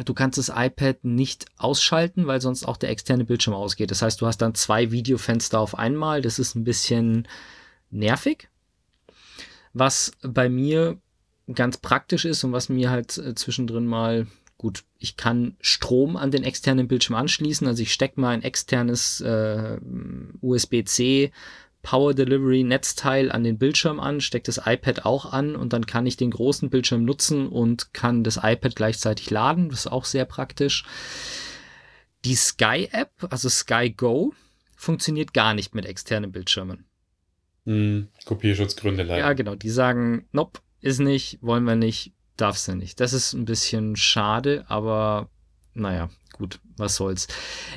[0.04, 3.90] Du kannst das iPad nicht ausschalten, weil sonst auch der externe Bildschirm ausgeht.
[3.90, 6.22] Das heißt, du hast dann zwei Videofenster auf einmal.
[6.22, 7.26] Das ist ein bisschen
[7.90, 8.48] nervig.
[9.72, 10.98] Was bei mir
[11.52, 14.26] ganz praktisch ist und was mir halt äh, zwischendrin mal
[14.56, 17.66] gut, ich kann Strom an den externen Bildschirm anschließen.
[17.66, 19.78] Also ich stecke mal ein externes äh,
[20.42, 21.32] USB-C
[21.82, 26.06] Power Delivery Netzteil an den Bildschirm an, stecke das iPad auch an und dann kann
[26.06, 29.70] ich den großen Bildschirm nutzen und kann das iPad gleichzeitig laden.
[29.70, 30.84] Das ist auch sehr praktisch.
[32.26, 34.34] Die Sky App, also Sky Go,
[34.76, 36.84] funktioniert gar nicht mit externen Bildschirmen.
[37.66, 39.20] Hm, Kopierschutzgründe leider.
[39.20, 39.54] Ja, genau.
[39.54, 43.00] Die sagen, nope, ist nicht, wollen wir nicht, darfst du nicht.
[43.00, 45.28] Das ist ein bisschen schade, aber
[45.74, 47.28] naja, gut, was soll's.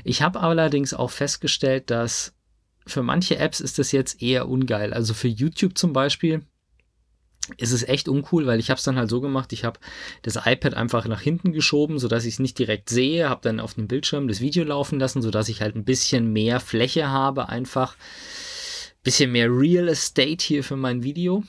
[0.03, 2.33] Ich habe allerdings auch festgestellt, dass
[2.85, 4.93] für manche Apps ist das jetzt eher ungeil.
[4.93, 6.41] Also für YouTube zum Beispiel
[7.57, 9.79] ist es echt uncool, weil ich habe es dann halt so gemacht, ich habe
[10.21, 13.73] das iPad einfach nach hinten geschoben, sodass ich es nicht direkt sehe, habe dann auf
[13.73, 17.95] dem Bildschirm das Video laufen lassen, sodass ich halt ein bisschen mehr Fläche habe, einfach
[17.95, 18.52] ein
[19.03, 21.43] bisschen mehr Real Estate hier für mein Video.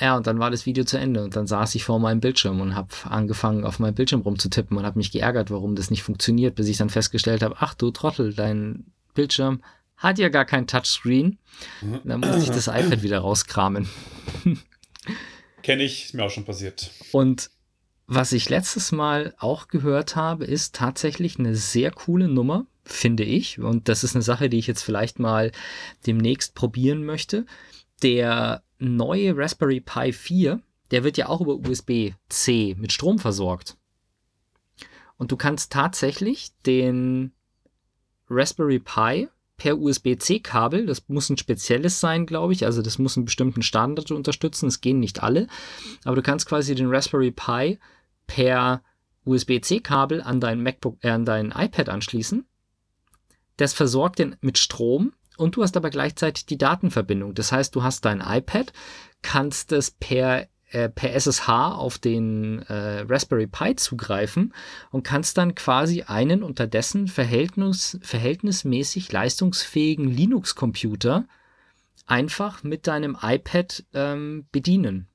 [0.00, 2.60] Ja, und dann war das Video zu Ende und dann saß ich vor meinem Bildschirm
[2.60, 6.54] und habe angefangen, auf meinem Bildschirm rumzutippen und habe mich geärgert, warum das nicht funktioniert,
[6.54, 9.60] bis ich dann festgestellt habe, ach du Trottel, dein Bildschirm
[9.96, 11.38] hat ja gar kein Touchscreen.
[11.80, 12.00] Mhm.
[12.04, 13.88] Da musste ich das iPad wieder rauskramen.
[15.62, 16.92] Kenne ich, ist mir auch schon passiert.
[17.10, 17.50] Und
[18.06, 23.58] was ich letztes Mal auch gehört habe, ist tatsächlich eine sehr coole Nummer, finde ich.
[23.58, 25.52] Und das ist eine Sache, die ich jetzt vielleicht mal
[26.06, 27.46] demnächst probieren möchte.
[28.02, 30.60] Der neue Raspberry Pi 4,
[30.90, 33.76] der wird ja auch über USB-C mit Strom versorgt.
[35.16, 37.32] Und du kannst tatsächlich den
[38.30, 43.24] Raspberry Pi per USB-C-Kabel, das muss ein spezielles sein, glaube ich, also das muss einen
[43.24, 45.48] bestimmten Standard unterstützen, es gehen nicht alle,
[46.04, 47.78] aber du kannst quasi den Raspberry Pi
[48.28, 48.82] per
[49.24, 52.46] USB-C-Kabel an dein MacBook, äh, an dein iPad anschließen.
[53.58, 57.34] Das versorgt den mit Strom und du hast aber gleichzeitig die Datenverbindung.
[57.34, 58.72] Das heißt, du hast dein iPad,
[59.20, 64.54] kannst es per äh, per SSH auf den äh, Raspberry Pi zugreifen
[64.90, 71.26] und kannst dann quasi einen unterdessen Verhältnis, verhältnismäßig leistungsfähigen Linux-Computer
[72.06, 75.07] einfach mit deinem iPad ähm, bedienen.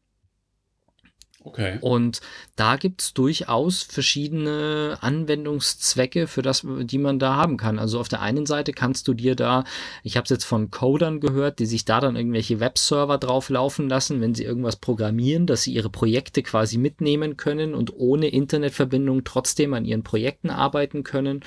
[1.43, 1.77] Okay.
[1.81, 2.21] Und
[2.55, 7.79] da gibt es durchaus verschiedene Anwendungszwecke, für das, die man da haben kann.
[7.79, 9.65] Also auf der einen Seite kannst du dir da,
[10.03, 13.89] ich habe es jetzt von Codern gehört, die sich da dann irgendwelche Webserver drauf laufen
[13.89, 19.23] lassen, wenn sie irgendwas programmieren, dass sie ihre Projekte quasi mitnehmen können und ohne Internetverbindung
[19.23, 21.41] trotzdem an ihren Projekten arbeiten können.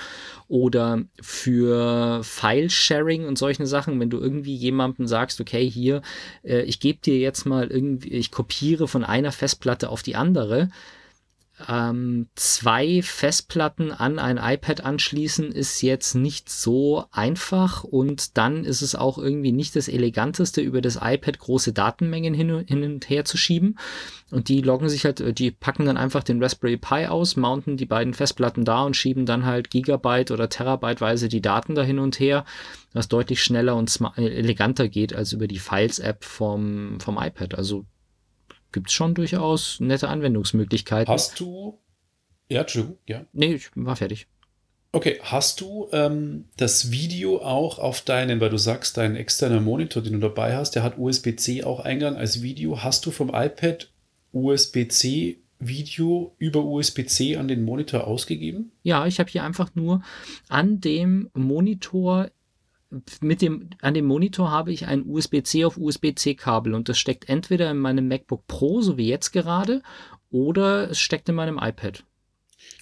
[0.48, 6.02] Oder für File-Sharing und solchen Sachen, wenn du irgendwie jemandem sagst, okay, hier,
[6.44, 10.70] äh, ich gebe dir jetzt mal irgendwie, ich kopiere von einer Festplatte auf die andere.
[11.68, 18.82] Ähm, zwei Festplatten an ein iPad anschließen ist jetzt nicht so einfach und dann ist
[18.82, 23.24] es auch irgendwie nicht das eleganteste, über das iPad große Datenmengen hin, hin und her
[23.24, 23.78] zu schieben.
[24.30, 27.86] Und die loggen sich halt, die packen dann einfach den Raspberry Pi aus, mounten die
[27.86, 32.20] beiden Festplatten da und schieben dann halt Gigabyte oder Terabyteweise die Daten da hin und
[32.20, 32.44] her,
[32.92, 37.54] was deutlich schneller und eleganter geht als über die Files-App vom, vom iPad.
[37.54, 37.86] Also
[38.72, 41.12] gibt es schon durchaus nette Anwendungsmöglichkeiten.
[41.12, 41.78] Hast du.
[42.48, 43.24] Ja, Entschuldigung, ja.
[43.32, 44.26] Nee, ich war fertig.
[44.92, 50.02] Okay, hast du ähm, das Video auch auf deinen, weil du sagst, dein externer Monitor,
[50.02, 52.82] den du dabei hast, der hat USB-C auch Eingang als Video.
[52.82, 53.92] Hast du vom iPad
[54.32, 58.72] USB-C Video über USB-C an den Monitor ausgegeben?
[58.82, 60.02] Ja, ich habe hier einfach nur
[60.48, 62.30] an dem Monitor
[63.20, 67.70] mit dem, an dem Monitor habe ich ein USB-C auf USB-C-Kabel und das steckt entweder
[67.70, 69.82] in meinem MacBook Pro, so wie jetzt gerade,
[70.30, 72.04] oder es steckt in meinem iPad.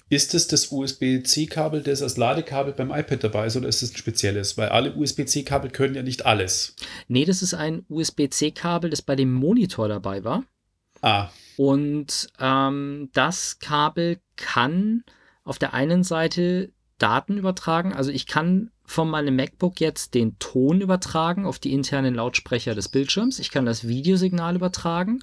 [0.07, 3.97] Ist es das USB-C-Kabel, das als Ladekabel beim iPad dabei ist, oder ist es ein
[3.97, 4.57] spezielles?
[4.57, 6.75] Weil alle USB-C-Kabel können ja nicht alles.
[7.07, 10.43] Nee, das ist ein USB-C-Kabel, das bei dem Monitor dabei war.
[11.01, 11.29] Ah.
[11.57, 15.03] Und ähm, das Kabel kann
[15.43, 17.93] auf der einen Seite Daten übertragen.
[17.93, 22.89] Also ich kann von meinem MacBook jetzt den Ton übertragen auf die internen Lautsprecher des
[22.89, 23.39] Bildschirms.
[23.39, 25.19] Ich kann das Videosignal übertragen.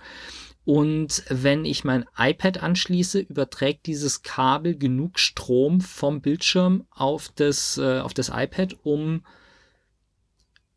[0.64, 7.78] Und wenn ich mein iPad anschließe, überträgt dieses Kabel genug Strom vom Bildschirm auf das,
[7.78, 9.24] äh, auf das iPad, um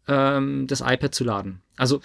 [0.07, 1.61] ähm, das iPad zu laden.
[1.77, 2.01] Also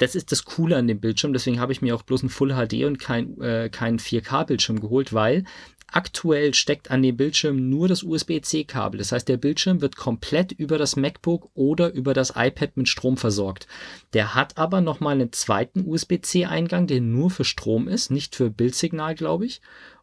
[0.00, 2.54] das ist das Coole an dem Bildschirm, deswegen habe ich mir auch bloß ein Full
[2.54, 5.44] HD und kein, äh, kein 4K-Bildschirm geholt, weil
[5.92, 8.98] Aktuell steckt an dem Bildschirm nur das USB-C-Kabel.
[8.98, 13.16] Das heißt, der Bildschirm wird komplett über das MacBook oder über das iPad mit Strom
[13.16, 13.66] versorgt.
[14.12, 19.16] Der hat aber nochmal einen zweiten USB-C-Eingang, der nur für Strom ist, nicht für Bildsignal,
[19.16, 19.60] glaube ich.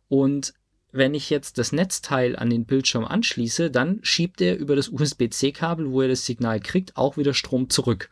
[0.10, 0.54] Und
[0.91, 5.89] wenn ich jetzt das Netzteil an den Bildschirm anschließe, dann schiebt er über das USB-C-Kabel,
[5.91, 8.10] wo er das Signal kriegt, auch wieder Strom zurück.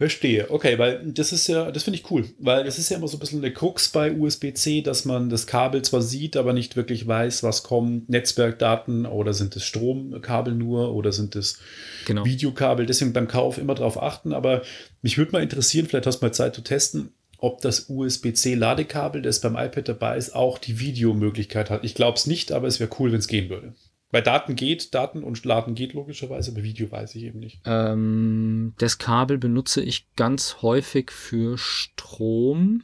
[0.00, 0.50] Verstehe.
[0.50, 3.18] Okay, weil das ist ja, das finde ich cool, weil das ist ja immer so
[3.18, 7.06] ein bisschen eine Krux bei USB-C, dass man das Kabel zwar sieht, aber nicht wirklich
[7.06, 8.08] weiß, was kommt.
[8.08, 11.58] Netzwerkdaten oder sind es Stromkabel nur oder sind es
[12.06, 12.24] genau.
[12.24, 12.86] Videokabel.
[12.86, 14.32] Deswegen beim Kauf immer darauf achten.
[14.32, 14.62] Aber
[15.02, 19.42] mich würde mal interessieren, vielleicht hast du mal Zeit zu testen, ob das USB-C-Ladekabel, das
[19.42, 21.84] beim iPad dabei ist, auch die Videomöglichkeit hat.
[21.84, 23.74] Ich glaube es nicht, aber es wäre cool, wenn es gehen würde.
[24.10, 27.60] Bei Daten geht, Daten und Laden geht logischerweise, aber Video weiß ich eben nicht.
[27.64, 32.82] Ähm, das Kabel benutze ich ganz häufig für Strom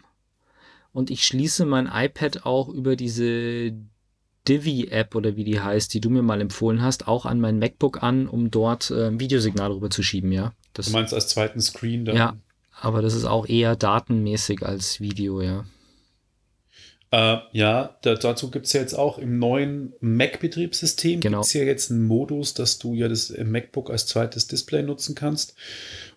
[0.93, 3.73] und ich schließe mein iPad auch über diese
[4.47, 8.03] Divi-App oder wie die heißt, die du mir mal empfohlen hast, auch an mein MacBook
[8.03, 10.53] an, um dort äh, Videosignal rüber zu schieben, ja.
[10.75, 12.17] Das, du meinst als zweiten Screen dann?
[12.17, 12.37] Ja,
[12.81, 15.65] aber das ist auch eher datenmäßig als Video, ja.
[17.13, 21.39] Äh, ja, da, dazu gibt es ja jetzt auch im neuen Mac-Betriebssystem genau.
[21.39, 25.15] gibt es ja jetzt einen Modus, dass du ja das MacBook als zweites Display nutzen
[25.15, 25.55] kannst.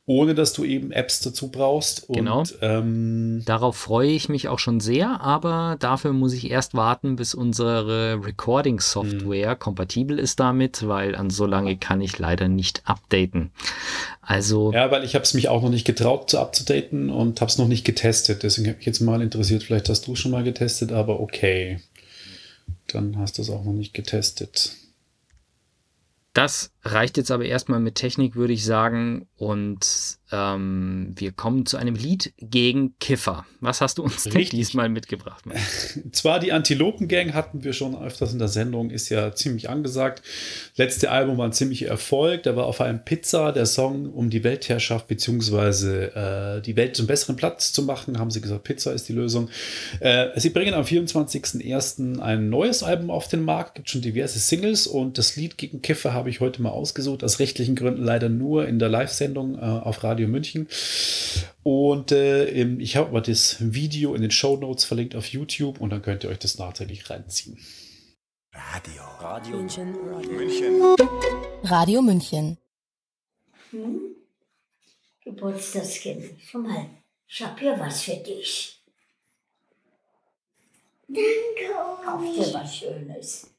[0.10, 2.10] Ohne dass du eben Apps dazu brauchst.
[2.10, 2.44] Und, Genau.
[2.62, 7.36] Ähm, Darauf freue ich mich auch schon sehr, aber dafür muss ich erst warten, bis
[7.36, 13.52] unsere Recording-Software kompatibel ist damit, weil an so lange kann ich leider nicht updaten.
[14.24, 17.52] Also ja, weil ich habe es mich auch noch nicht getraut zu abzudaten und habe
[17.52, 18.42] es noch nicht getestet.
[18.42, 21.82] Deswegen habe ich jetzt mal interessiert, vielleicht hast du schon mal getestet, aber okay.
[22.88, 24.72] Dann hast du es auch noch nicht getestet.
[26.34, 29.28] Das reicht jetzt aber erstmal mit Technik, würde ich sagen.
[29.38, 33.46] Und ähm, wir kommen zu einem Lied gegen Kiffer.
[33.62, 35.46] Was hast du uns diesmal mitgebracht?
[35.46, 35.58] Mann?
[36.12, 40.22] Zwar die Antilopen-Gang hatten wir schon öfters in der Sendung, ist ja ziemlich angesagt.
[40.76, 42.44] Letzte Album war ein ziemlicher Erfolg.
[42.44, 47.08] Da war auf einem Pizza der Song um die Weltherrschaft beziehungsweise äh, die Welt zum
[47.08, 48.20] besseren Platz zu machen.
[48.20, 49.50] Haben sie gesagt, Pizza ist die Lösung.
[50.00, 52.20] Äh, sie bringen am 24.01.
[52.20, 53.76] ein neues Album auf den Markt.
[53.76, 57.24] Gibt schon diverse Singles und das Lied gegen Kiffer habe ich heute mal ausgesucht.
[57.24, 60.68] Aus rechtlichen Gründen leider nur in der Live-Sendung äh, auf Radio München.
[61.64, 65.92] Und äh, ich habe aber das Video in den Show Notes verlinkt auf YouTube und
[65.92, 67.60] dann könnt ihr euch das nachträglich reinziehen.
[70.32, 70.96] München.
[71.64, 72.58] Radio München.
[75.24, 76.90] Geburtstagskind, schau mal,
[77.28, 78.82] ich hab hier was für dich.
[81.08, 81.74] Danke.
[82.04, 83.59] Kauf dir was Schönes.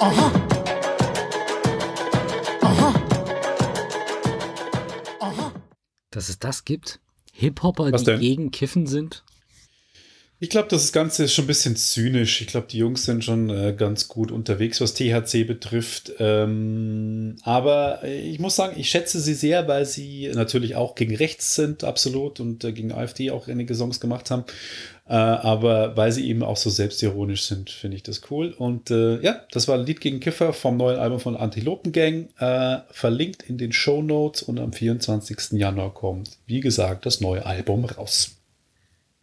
[0.00, 0.32] Aha.
[2.62, 2.94] Aha.
[5.20, 5.52] Aha.
[6.10, 7.00] Dass es das gibt?
[7.32, 9.24] Hip-Hopper, die gegen Kiffen sind?
[10.40, 12.40] Ich glaube, das Ganze ist schon ein bisschen zynisch.
[12.40, 16.12] Ich glaube, die Jungs sind schon äh, ganz gut unterwegs, was THC betrifft.
[16.20, 21.56] Ähm, aber ich muss sagen, ich schätze sie sehr, weil sie natürlich auch gegen rechts
[21.56, 24.44] sind, absolut, und äh, gegen AfD auch einige Songs gemacht haben.
[25.08, 28.54] Äh, aber weil sie eben auch so selbstironisch sind, finde ich das cool.
[28.56, 32.28] Und äh, ja, das war ein Lied gegen Kiffer vom neuen Album von Antilopen Gang,
[32.38, 35.58] äh, verlinkt in den Show Notes und am 24.
[35.58, 38.37] Januar kommt, wie gesagt, das neue Album raus.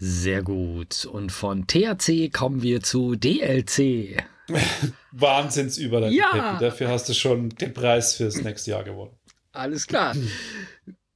[0.07, 1.05] Sehr gut.
[1.05, 4.23] Und von THC kommen wir zu DLC.
[5.11, 6.15] Wahnsinnsüberleitung.
[6.15, 6.59] Ja.
[6.59, 9.17] Dafür hast du schon den Preis fürs nächste Jahr gewonnen.
[9.51, 10.15] Alles klar.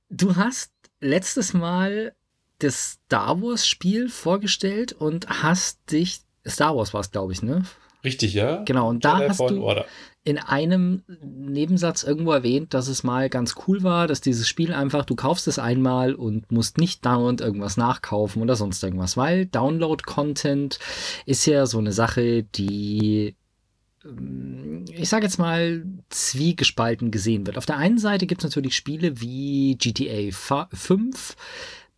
[0.09, 0.71] Du hast
[1.01, 2.15] letztes Mal
[2.57, 7.65] das Star Wars Spiel vorgestellt und hast dich, Star Wars war es, glaube ich, ne?
[8.03, 8.63] Richtig, ja?
[8.63, 9.85] Genau, und da hast du Order.
[10.23, 15.03] in einem Nebensatz irgendwo erwähnt, dass es mal ganz cool war, dass dieses Spiel einfach,
[15.05, 20.79] du kaufst es einmal und musst nicht dauernd irgendwas nachkaufen oder sonst irgendwas, weil Download-Content
[21.25, 23.35] ist ja so eine Sache, die
[24.05, 27.57] ähm, ich sage jetzt mal, zwiegespalten gesehen wird.
[27.57, 31.35] Auf der einen Seite gibt es natürlich Spiele wie GTA fa- 5,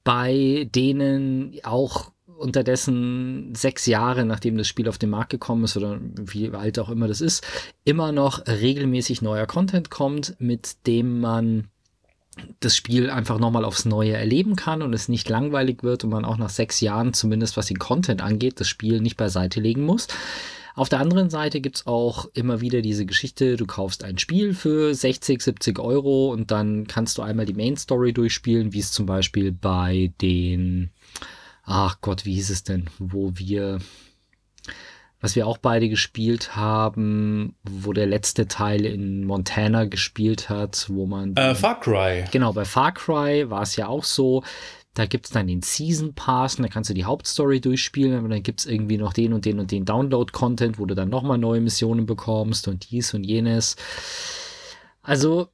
[0.04, 2.12] bei denen auch
[2.42, 6.90] unterdessen sechs Jahre, nachdem das Spiel auf den Markt gekommen ist oder wie alt auch
[6.90, 7.46] immer das ist,
[7.84, 11.68] immer noch regelmäßig neuer Content kommt, mit dem man
[12.60, 16.26] das Spiel einfach nochmal aufs Neue erleben kann und es nicht langweilig wird und man
[16.26, 20.08] auch nach sechs Jahren, zumindest was den Content angeht, das Spiel nicht beiseite legen muss.
[20.74, 24.54] Auf der anderen Seite gibt es auch immer wieder diese Geschichte, du kaufst ein Spiel
[24.54, 28.92] für 60, 70 Euro und dann kannst du einmal die Main Story durchspielen, wie es
[28.92, 30.92] zum Beispiel bei den,
[31.64, 33.80] ach Gott, wie hieß es denn, wo wir,
[35.20, 41.06] was wir auch beide gespielt haben, wo der letzte Teil in Montana gespielt hat, wo
[41.06, 41.36] man...
[41.36, 42.26] Äh, Far Cry.
[42.32, 44.44] Genau, bei Far Cry war es ja auch so.
[44.94, 48.28] Da gibt es dann den Season Pass und da kannst du die Hauptstory durchspielen, aber
[48.28, 51.38] dann gibt es irgendwie noch den und den und den Download-Content, wo du dann nochmal
[51.38, 53.78] neue Missionen bekommst und dies und jenes.
[55.02, 55.48] Also,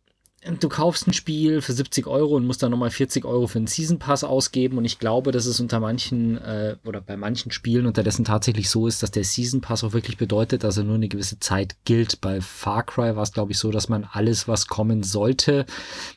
[0.60, 3.68] du kaufst ein Spiel für 70 Euro und musst dann nochmal 40 Euro für einen
[3.68, 4.78] Season Pass ausgeben.
[4.78, 8.88] Und ich glaube, dass es unter manchen äh, oder bei manchen Spielen unterdessen tatsächlich so
[8.88, 12.22] ist, dass der Season Pass auch wirklich bedeutet, dass er nur eine gewisse Zeit gilt.
[12.22, 15.66] Bei Far Cry war es, glaube ich, so, dass man alles, was kommen sollte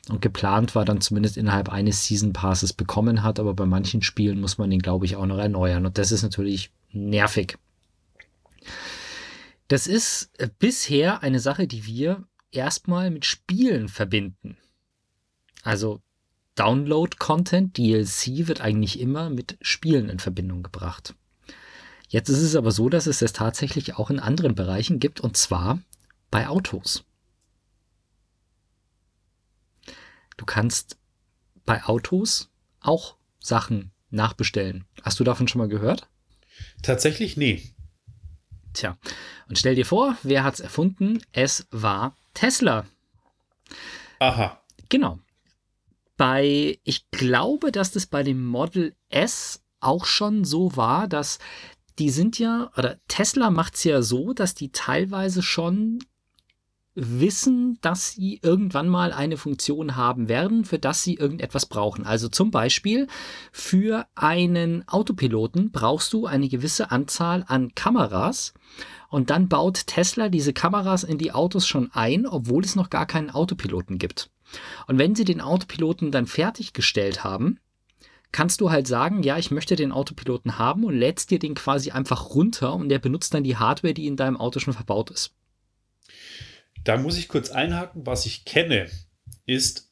[0.09, 3.39] und geplant war, dann zumindest innerhalb eines Season Passes bekommen hat.
[3.39, 5.85] Aber bei manchen Spielen muss man den, glaube ich, auch noch erneuern.
[5.85, 7.57] Und das ist natürlich nervig.
[9.67, 14.57] Das ist äh, bisher eine Sache, die wir erstmal mit Spielen verbinden.
[15.63, 16.01] Also
[16.55, 21.15] Download-Content, DLC wird eigentlich immer mit Spielen in Verbindung gebracht.
[22.09, 25.37] Jetzt ist es aber so, dass es das tatsächlich auch in anderen Bereichen gibt, und
[25.37, 25.79] zwar
[26.29, 27.05] bei Autos.
[30.35, 30.97] Du kannst
[31.65, 32.49] bei Autos
[32.81, 34.85] auch Sachen nachbestellen.
[35.03, 36.09] Hast du davon schon mal gehört?
[36.81, 37.73] Tatsächlich, nee.
[38.73, 38.97] Tja,
[39.47, 41.21] und stell dir vor, wer hat's erfunden?
[41.31, 42.85] Es war Tesla.
[44.19, 44.61] Aha.
[44.89, 45.19] Genau.
[46.17, 51.39] Bei, ich glaube, dass das bei dem Model S auch schon so war, dass
[51.99, 55.99] die sind ja, oder Tesla macht es ja so, dass die teilweise schon
[56.93, 62.05] wissen, dass sie irgendwann mal eine Funktion haben werden, für das sie irgendetwas brauchen.
[62.05, 63.07] Also zum Beispiel
[63.51, 68.53] für einen Autopiloten brauchst du eine gewisse Anzahl an Kameras
[69.09, 73.05] und dann baut Tesla diese Kameras in die Autos schon ein, obwohl es noch gar
[73.05, 74.29] keinen Autopiloten gibt.
[74.87, 77.59] Und wenn sie den Autopiloten dann fertiggestellt haben,
[78.33, 81.91] kannst du halt sagen, ja, ich möchte den Autopiloten haben und lädst dir den quasi
[81.91, 85.33] einfach runter und der benutzt dann die Hardware, die in deinem Auto schon verbaut ist.
[86.83, 88.05] Da muss ich kurz einhaken.
[88.05, 88.89] Was ich kenne,
[89.45, 89.89] ist,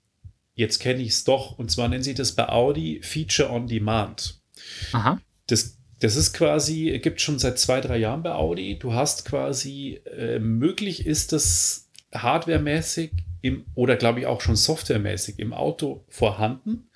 [0.55, 4.41] jetzt kenne ich es doch, und zwar nennen sie das bei Audi Feature on Demand.
[4.93, 5.21] Aha.
[5.47, 8.77] Das, das ist quasi, gibt schon seit zwei, drei Jahren bei Audi.
[8.79, 13.11] Du hast quasi, äh, möglich ist das hardwaremäßig
[13.41, 16.89] im, oder glaube ich auch schon softwaremäßig im Auto vorhanden.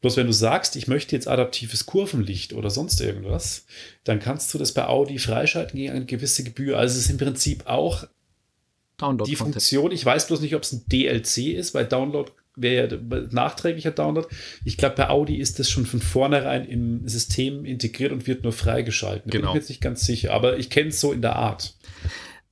[0.00, 3.66] Bloß wenn du sagst, ich möchte jetzt adaptives Kurvenlicht oder sonst irgendwas,
[4.04, 6.78] dann kannst du das bei Audi freischalten gegen eine gewisse Gebühr.
[6.78, 8.06] Also es ist im Prinzip auch
[9.02, 12.94] Download die Funktion, ich weiß bloß nicht, ob es ein DLC ist, weil Download wäre
[12.94, 14.28] ja nachträglicher Download.
[14.64, 18.52] Ich glaube, bei Audi ist das schon von vornherein im System integriert und wird nur
[18.52, 19.30] freigeschalten.
[19.30, 19.42] Genau.
[19.42, 21.74] Bin ich mir jetzt nicht ganz sicher, aber ich kenne es so in der Art.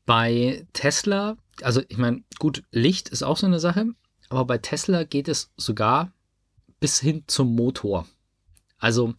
[0.06, 3.86] Bei Tesla, also ich meine, gut, Licht ist auch so eine Sache,
[4.28, 6.12] aber bei Tesla geht es sogar
[6.80, 8.06] bis hin zum Motor.
[8.78, 9.14] Also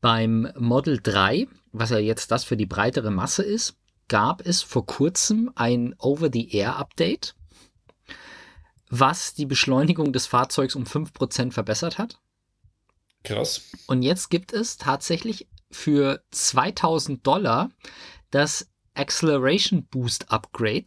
[0.00, 3.76] beim Model 3, was ja jetzt das für die breitere Masse ist,
[4.08, 7.34] gab es vor kurzem ein Over-the-Air-Update,
[8.88, 12.20] was die Beschleunigung des Fahrzeugs um 5% verbessert hat.
[13.24, 13.62] Krass.
[13.86, 17.70] Und jetzt gibt es tatsächlich für 2000 Dollar
[18.30, 20.86] das Acceleration Boost Upgrade.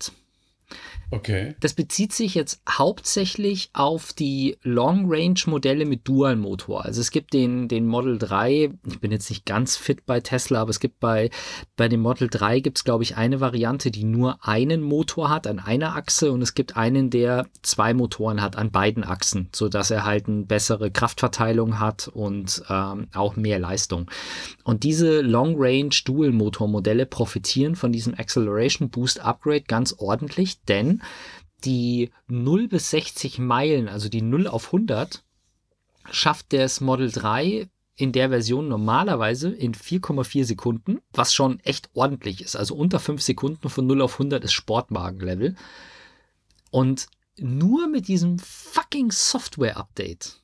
[1.11, 1.55] Okay.
[1.59, 6.85] Das bezieht sich jetzt hauptsächlich auf die Long-Range-Modelle mit Dual-Motor.
[6.85, 10.61] Also es gibt den, den Model 3, ich bin jetzt nicht ganz fit bei Tesla,
[10.61, 11.31] aber es gibt bei,
[11.75, 15.47] bei dem Model 3 gibt es, glaube ich, eine Variante, die nur einen Motor hat
[15.47, 19.89] an einer Achse und es gibt einen, der zwei Motoren hat an beiden Achsen, sodass
[19.89, 24.11] er halt eine bessere Kraftverteilung hat und ähm, auch mehr Leistung.
[24.63, 30.98] Und diese Long-Range Dual-Motor-Modelle profitieren von diesem Acceleration Boost Upgrade ganz ordentlich, denn
[31.65, 35.23] die 0 bis 60 Meilen, also die 0 auf 100,
[36.11, 42.41] schafft das Model 3 in der Version normalerweise in 4,4 Sekunden, was schon echt ordentlich
[42.41, 42.55] ist.
[42.55, 45.55] Also unter 5 Sekunden von 0 auf 100 ist Sportwagen-Level.
[46.71, 50.39] Und nur mit diesem fucking Software-Update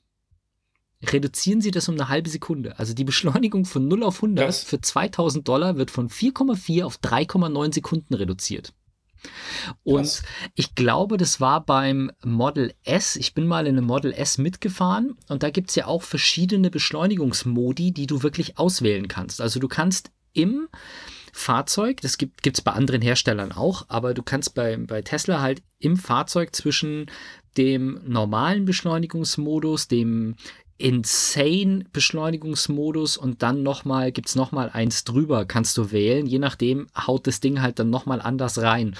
[1.03, 2.77] reduzieren sie das um eine halbe Sekunde.
[2.79, 4.63] Also die Beschleunigung von 0 auf 100 Krass.
[4.63, 8.73] für 2000 Dollar wird von 4,4 auf 3,9 Sekunden reduziert.
[9.83, 10.23] Und Krass.
[10.55, 13.15] ich glaube, das war beim Model S.
[13.15, 16.69] Ich bin mal in einem Model S mitgefahren und da gibt es ja auch verschiedene
[16.69, 19.41] Beschleunigungsmodi, die du wirklich auswählen kannst.
[19.41, 20.67] Also du kannst im
[21.33, 25.61] Fahrzeug, das gibt es bei anderen Herstellern auch, aber du kannst bei, bei Tesla halt
[25.79, 27.07] im Fahrzeug zwischen
[27.57, 30.35] dem normalen Beschleunigungsmodus, dem
[30.77, 36.25] Insane Beschleunigungsmodus und dann nochmal, gibt es nochmal eins drüber, kannst du wählen.
[36.25, 38.95] Je nachdem haut das Ding halt dann nochmal anders rein.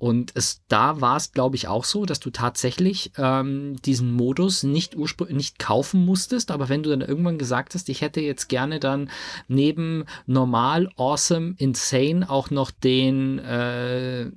[0.00, 4.62] Und es, da war es, glaube ich, auch so, dass du tatsächlich ähm, diesen Modus
[4.62, 8.80] nicht nicht kaufen musstest, aber wenn du dann irgendwann gesagt hast, ich hätte jetzt gerne
[8.80, 9.10] dann
[9.46, 14.30] neben normal, awesome, insane auch noch den äh,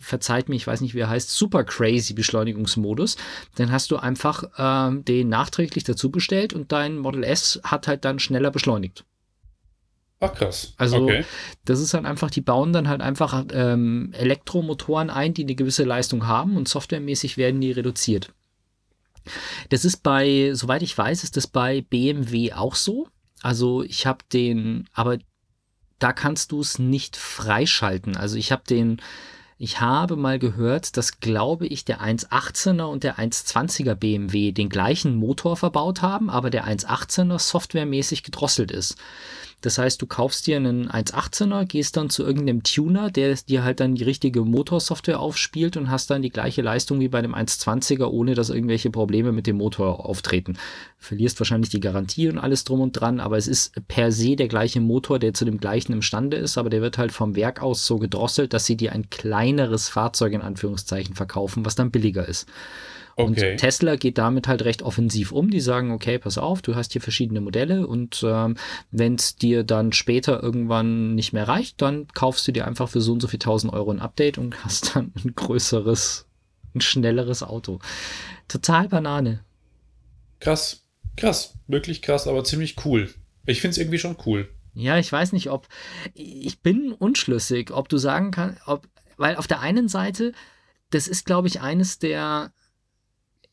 [0.00, 3.16] verzeiht mir, ich weiß nicht, wie er heißt, super crazy Beschleunigungsmodus,
[3.56, 8.04] dann hast du einfach ähm, den nachträglich dazu bestellt und dein Model S hat halt
[8.04, 9.04] dann schneller beschleunigt.
[10.20, 10.72] Ach krass.
[10.76, 11.24] Also okay.
[11.64, 15.84] das ist dann einfach, die bauen dann halt einfach ähm, Elektromotoren ein, die eine gewisse
[15.84, 18.32] Leistung haben und softwaremäßig werden die reduziert.
[19.70, 23.08] Das ist bei, soweit ich weiß, ist das bei BMW auch so.
[23.42, 25.18] Also ich habe den, aber
[25.98, 28.16] da kannst du es nicht freischalten.
[28.16, 29.00] Also ich habe den,
[29.56, 35.14] ich habe mal gehört, dass, glaube ich, der 1.18er und der 1.20er BMW den gleichen
[35.14, 38.96] Motor verbaut haben, aber der 1.18er softwaremäßig gedrosselt ist.
[39.64, 43.80] Das heißt, du kaufst dir einen 1.18er, gehst dann zu irgendeinem Tuner, der dir halt
[43.80, 48.04] dann die richtige Motorsoftware aufspielt und hast dann die gleiche Leistung wie bei dem 1.20er,
[48.04, 50.58] ohne dass irgendwelche Probleme mit dem Motor auftreten.
[50.98, 54.48] Verlierst wahrscheinlich die Garantie und alles drum und dran, aber es ist per se der
[54.48, 57.86] gleiche Motor, der zu dem gleichen imstande ist, aber der wird halt vom Werk aus
[57.86, 62.46] so gedrosselt, dass sie dir ein kleineres Fahrzeug in Anführungszeichen verkaufen, was dann billiger ist.
[63.16, 63.56] Und Okay.
[63.56, 65.50] Tesla geht damit halt recht offensiv um.
[65.50, 68.56] Die sagen, okay, pass auf, du hast hier verschiedene Modelle und ähm,
[68.90, 73.00] wenn es dir dann später irgendwann nicht mehr reicht, dann kaufst du dir einfach für
[73.00, 76.26] so und so viel 1000 Euro ein Update und hast dann ein größeres,
[76.74, 77.78] ein schnelleres Auto.
[78.48, 79.44] Total Banane.
[80.40, 80.84] Krass.
[81.16, 81.54] Krass.
[81.68, 83.08] Wirklich krass, aber ziemlich cool.
[83.46, 84.48] Ich finde es irgendwie schon cool.
[84.74, 85.68] Ja, ich weiß nicht, ob
[86.14, 90.32] ich bin unschlüssig, ob du sagen kannst, ob, weil auf der einen Seite
[90.90, 92.52] das ist, glaube ich, eines der,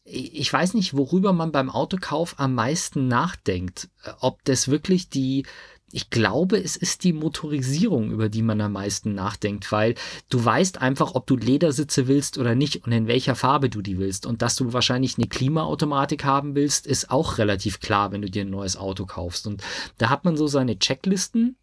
[0.04, 3.90] ich weiß nicht, worüber man beim Autokauf am meisten nachdenkt.
[4.20, 5.46] Ob das wirklich die,
[5.92, 9.96] ich glaube, es ist die Motorisierung, über die man am meisten nachdenkt, weil
[10.30, 14.00] du weißt einfach, ob du Ledersitze willst oder nicht und in welcher Farbe du die
[14.00, 14.26] willst.
[14.26, 18.44] Und dass du wahrscheinlich eine Klimaautomatik haben willst, ist auch relativ klar, wenn du dir
[18.44, 19.46] ein neues Auto kaufst.
[19.46, 19.62] Und
[20.00, 21.58] da hat man so seine Checklisten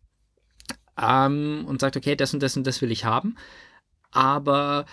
[1.00, 3.36] ähm, und sagt, okay, das und das und das will ich haben.
[4.12, 4.86] Aber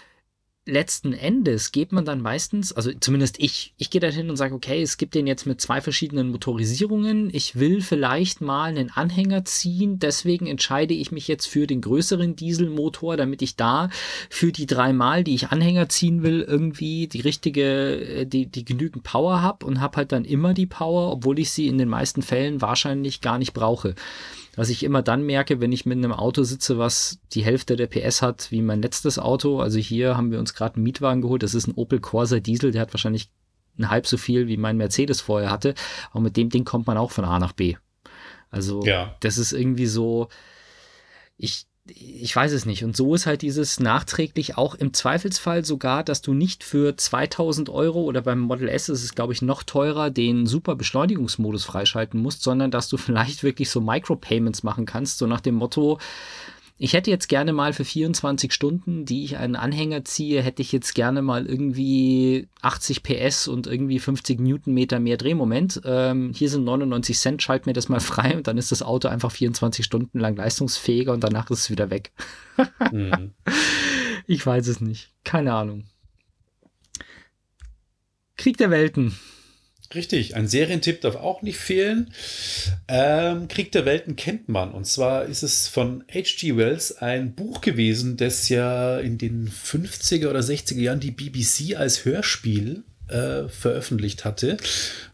[0.65, 4.55] letzten Endes geht man dann meistens, also zumindest ich, ich gehe da hin und sage,
[4.55, 7.29] okay, es gibt den jetzt mit zwei verschiedenen Motorisierungen.
[7.33, 12.35] Ich will vielleicht mal einen Anhänger ziehen, deswegen entscheide ich mich jetzt für den größeren
[12.35, 13.89] Dieselmotor, damit ich da
[14.29, 18.65] für die drei Mal, die ich Anhänger ziehen will, irgendwie die richtige, äh, die, die
[18.65, 21.89] genügend Power habe und habe halt dann immer die Power, obwohl ich sie in den
[21.89, 23.93] meisten Fällen wahrscheinlich gar nicht brauche.
[24.55, 27.87] Was ich immer dann merke, wenn ich mit einem Auto sitze, was die Hälfte der
[27.87, 29.59] PS hat wie mein letztes Auto.
[29.59, 31.43] Also hier haben wir uns gerade einen Mietwagen geholt.
[31.43, 32.71] Das ist ein Opel Corsa Diesel.
[32.71, 33.29] Der hat wahrscheinlich
[33.77, 35.75] ein halb so viel wie mein Mercedes vorher hatte.
[36.11, 37.75] Aber mit dem Ding kommt man auch von A nach B.
[38.49, 39.15] Also ja.
[39.19, 40.29] das ist irgendwie so,
[41.37, 42.83] ich, ich weiß es nicht.
[42.83, 47.69] Und so ist halt dieses nachträglich auch im Zweifelsfall sogar, dass du nicht für 2000
[47.69, 52.19] Euro oder beim Model S ist es, glaube ich, noch teurer, den super Beschleunigungsmodus freischalten
[52.21, 55.99] musst, sondern dass du vielleicht wirklich so Micropayments machen kannst, so nach dem Motto,
[56.77, 60.73] ich hätte jetzt gerne mal für 24 Stunden, die ich einen Anhänger ziehe, hätte ich
[60.73, 65.81] jetzt gerne mal irgendwie 80 PS und irgendwie 50 Newtonmeter mehr Drehmoment.
[65.85, 69.07] Ähm, hier sind 99 Cent, schalt mir das mal frei und dann ist das Auto
[69.07, 72.11] einfach 24 Stunden lang leistungsfähiger und danach ist es wieder weg.
[72.91, 73.33] mhm.
[74.27, 75.11] Ich weiß es nicht.
[75.23, 75.83] Keine Ahnung.
[78.37, 79.15] Krieg der Welten.
[79.93, 82.11] Richtig, ein Serientipp darf auch nicht fehlen.
[82.87, 84.71] Ähm, Krieg der Welten kennt man.
[84.71, 86.57] Und zwar ist es von H.G.
[86.57, 92.05] Wells ein Buch gewesen, das ja in den 50er oder 60er Jahren die BBC als
[92.05, 94.57] Hörspiel äh, veröffentlicht hatte,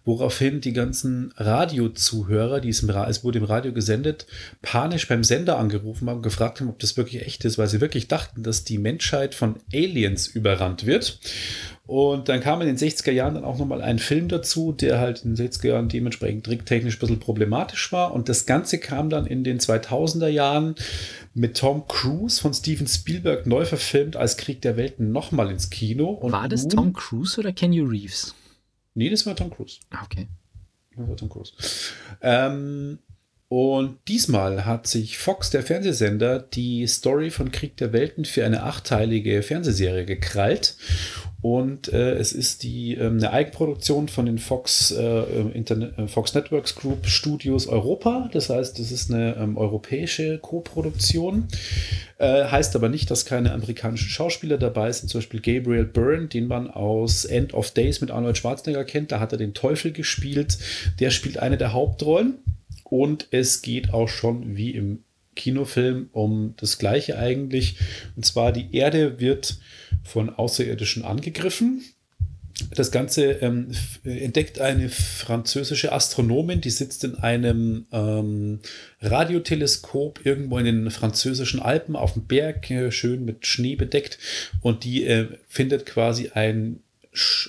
[0.04, 4.26] woraufhin die ganzen Radiozuhörer, die es, im es wurde im Radio gesendet,
[4.62, 7.82] panisch beim Sender angerufen haben und gefragt haben, ob das wirklich echt ist, weil sie
[7.82, 11.20] wirklich dachten, dass die Menschheit von Aliens überrannt wird.
[11.86, 15.26] Und dann kam in den 60er Jahren dann auch nochmal ein Film dazu, der halt
[15.26, 18.14] in den 60er Jahren dementsprechend tricktechnisch ein bisschen problematisch war.
[18.14, 20.76] Und das Ganze kam dann in den 2000er Jahren
[21.34, 26.12] mit Tom Cruise von Steven Spielberg neu verfilmt als Krieg der Welten nochmal ins Kino.
[26.12, 28.36] Und war das Tom Cruise oder Kenny Reeves?
[28.94, 29.80] Nee, das war Tom Cruise.
[29.90, 30.28] Ah, okay.
[30.96, 31.54] Das war Tom Cruise.
[32.22, 33.00] Ähm,
[33.48, 38.64] und diesmal hat sich Fox, der Fernsehsender, die Story von Krieg der Welten für eine
[38.64, 40.78] achteilige Fernsehserie gekrallt.
[41.42, 45.24] Und äh, es ist die ähm, eine Eigenproduktion von den Fox, äh,
[45.54, 48.30] Internet, äh, Fox Networks Group Studios Europa.
[48.32, 51.48] Das heißt, das ist eine ähm, europäische Co-Produktion.
[52.20, 55.10] Äh, heißt aber nicht, dass keine amerikanischen Schauspieler dabei sind.
[55.10, 59.12] Zum Beispiel Gabriel Byrne, den man aus End of Days mit Arnold Schwarzenegger kennt.
[59.12, 60.60] Da hat er den Teufel gespielt.
[61.00, 62.36] Der spielt eine der Hauptrollen.
[62.84, 65.04] Und es geht auch schon wie im
[65.36, 67.78] Kinofilm um das Gleiche eigentlich.
[68.16, 69.58] Und zwar die Erde wird
[70.04, 71.84] von Außerirdischen angegriffen.
[72.76, 73.72] Das Ganze ähm,
[74.04, 78.60] entdeckt eine französische Astronomin, die sitzt in einem ähm,
[79.02, 84.20] Radioteleskop irgendwo in den französischen Alpen auf dem Berg, äh, schön mit Schnee bedeckt.
[84.62, 86.82] Und die äh, findet quasi ein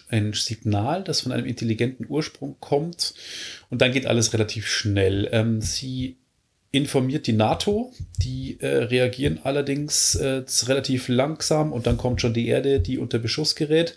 [0.09, 3.15] ein Signal, das von einem intelligenten Ursprung kommt.
[3.71, 5.29] Und dann geht alles relativ schnell.
[5.31, 6.17] Ähm, sie
[6.73, 12.49] informiert die NATO, die äh, reagieren allerdings äh, relativ langsam und dann kommt schon die
[12.49, 13.95] Erde, die unter Beschuss gerät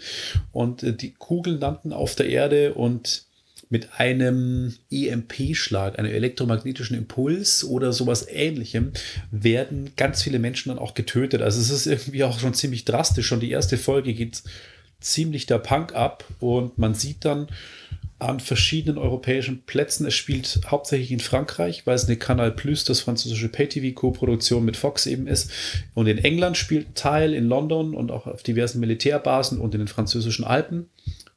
[0.51, 3.23] und äh, die Kugeln landen auf der Erde und
[3.69, 8.91] mit einem EMP-Schlag, einem elektromagnetischen Impuls oder sowas ähnlichem,
[9.31, 11.41] werden ganz viele Menschen dann auch getötet.
[11.41, 13.25] Also es ist irgendwie auch schon ziemlich drastisch.
[13.25, 14.43] Schon die erste Folge geht
[14.99, 17.47] ziemlich der Punk ab und man sieht dann
[18.25, 20.05] an verschiedenen europäischen Plätzen.
[20.05, 25.05] Es spielt hauptsächlich in Frankreich, weil es eine Canal Plus, das französische Pay-TV-Co-Produktion mit Fox
[25.05, 25.51] eben ist.
[25.93, 29.87] Und in England spielt Teil, in London und auch auf diversen Militärbasen und in den
[29.87, 30.89] französischen Alpen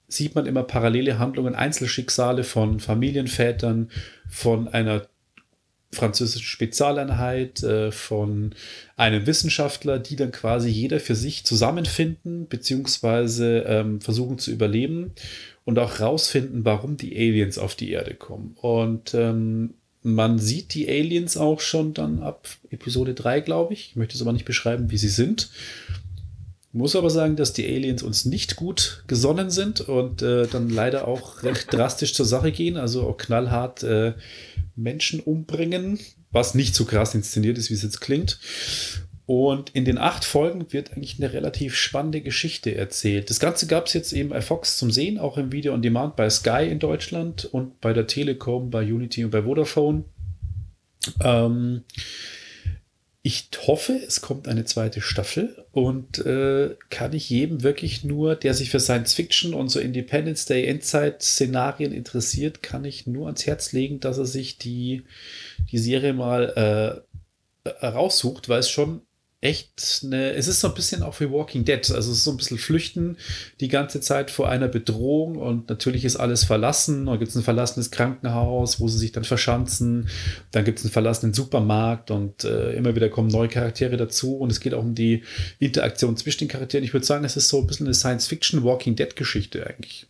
[0.09, 3.91] sieht man immer parallele Handlungen, Einzelschicksale von Familienvätern,
[4.29, 5.07] von einer
[5.91, 8.55] französischen Spezialeinheit, äh, von
[8.97, 15.13] einem Wissenschaftler, die dann quasi jeder für sich zusammenfinden, beziehungsweise ähm, versuchen zu überleben
[15.69, 18.57] und auch rausfinden, warum die Aliens auf die Erde kommen.
[18.59, 23.91] Und ähm, man sieht die Aliens auch schon dann ab Episode 3, glaube ich.
[23.91, 25.51] Ich möchte es aber nicht beschreiben, wie sie sind.
[26.73, 31.07] Muss aber sagen, dass die Aliens uns nicht gut gesonnen sind und äh, dann leider
[31.07, 34.15] auch recht drastisch zur Sache gehen, also auch knallhart äh,
[34.75, 35.99] Menschen umbringen,
[36.31, 38.41] was nicht so krass inszeniert ist, wie es jetzt klingt.
[39.29, 43.29] Und in den acht Folgen wird eigentlich eine relativ spannende Geschichte erzählt.
[43.29, 46.17] Das Ganze gab es jetzt eben bei Fox zum Sehen, auch im Video on Demand
[46.17, 50.05] bei Sky in Deutschland und bei der Telekom, bei Unity und bei Vodafone.
[51.23, 51.83] Ähm,
[53.21, 58.55] ich hoffe, es kommt eine zweite Staffel und äh, kann ich jedem wirklich nur, der
[58.55, 63.73] sich für Science Fiction und so Independence Day Endzeit-Szenarien interessiert, kann ich nur ans Herz
[63.73, 65.03] legen, dass er sich die,
[65.71, 67.05] die Serie mal
[67.67, 69.03] äh, raussucht, weil es schon
[69.41, 72.33] echt eine, es ist so ein bisschen auch wie Walking Dead, also es ist so
[72.33, 73.17] ein bisschen flüchten
[73.61, 77.45] die ganze Zeit vor einer Bedrohung und natürlich ist alles verlassen, dann gibt es ein
[77.45, 80.09] verlassenes Krankenhaus, wo sie sich dann verschanzen,
[80.51, 84.51] dann gibt es einen verlassenen Supermarkt und äh, immer wieder kommen neue Charaktere dazu und
[84.51, 85.23] es geht auch um die
[85.61, 86.85] Interaktion zwischen den Charakteren.
[86.85, 90.09] Ich würde sagen, es ist so ein bisschen eine Science-Fiction Walking Dead Geschichte eigentlich.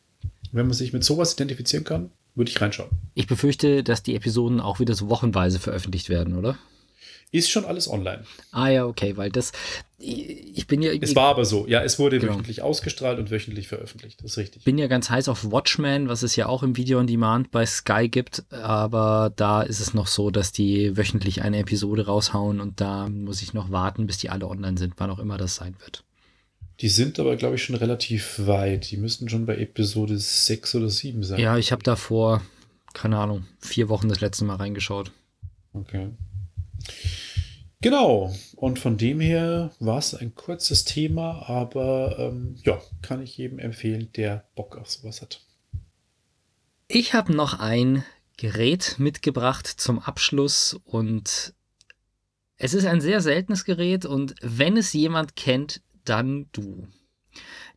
[0.53, 2.91] Wenn man sich mit sowas identifizieren kann, würde ich reinschauen.
[3.15, 6.57] Ich befürchte, dass die Episoden auch wieder so wochenweise veröffentlicht werden, oder?
[7.31, 8.25] Ist schon alles online.
[8.53, 9.53] Ah ja, okay, weil das,
[9.99, 10.93] ich bin ja.
[10.93, 12.33] Es war aber so, ja, es wurde genau.
[12.33, 14.61] wöchentlich ausgestrahlt und wöchentlich veröffentlicht, das ist richtig.
[14.61, 17.51] Ich bin ja ganz heiß auf Watchmen, was es ja auch im Video on Demand
[17.51, 22.61] bei Sky gibt, aber da ist es noch so, dass die wöchentlich eine Episode raushauen
[22.61, 25.55] und da muss ich noch warten, bis die alle online sind, wann auch immer das
[25.55, 26.05] sein wird.
[26.81, 28.91] Die sind aber, glaube ich, schon relativ weit.
[28.91, 31.41] Die müssten schon bei Episode 6 oder 7 sein.
[31.41, 32.41] Ja, ich habe da vor,
[32.95, 35.11] keine Ahnung, vier Wochen das letzte Mal reingeschaut.
[35.73, 36.11] Okay.
[37.81, 43.37] Genau, und von dem her war es ein kurzes Thema, aber ähm, ja, kann ich
[43.37, 45.43] jedem empfehlen, der Bock auf sowas hat.
[46.89, 48.05] Ich habe noch ein
[48.37, 51.55] Gerät mitgebracht zum Abschluss und
[52.57, 56.89] es ist ein sehr seltenes Gerät und wenn es jemand kennt, dann du.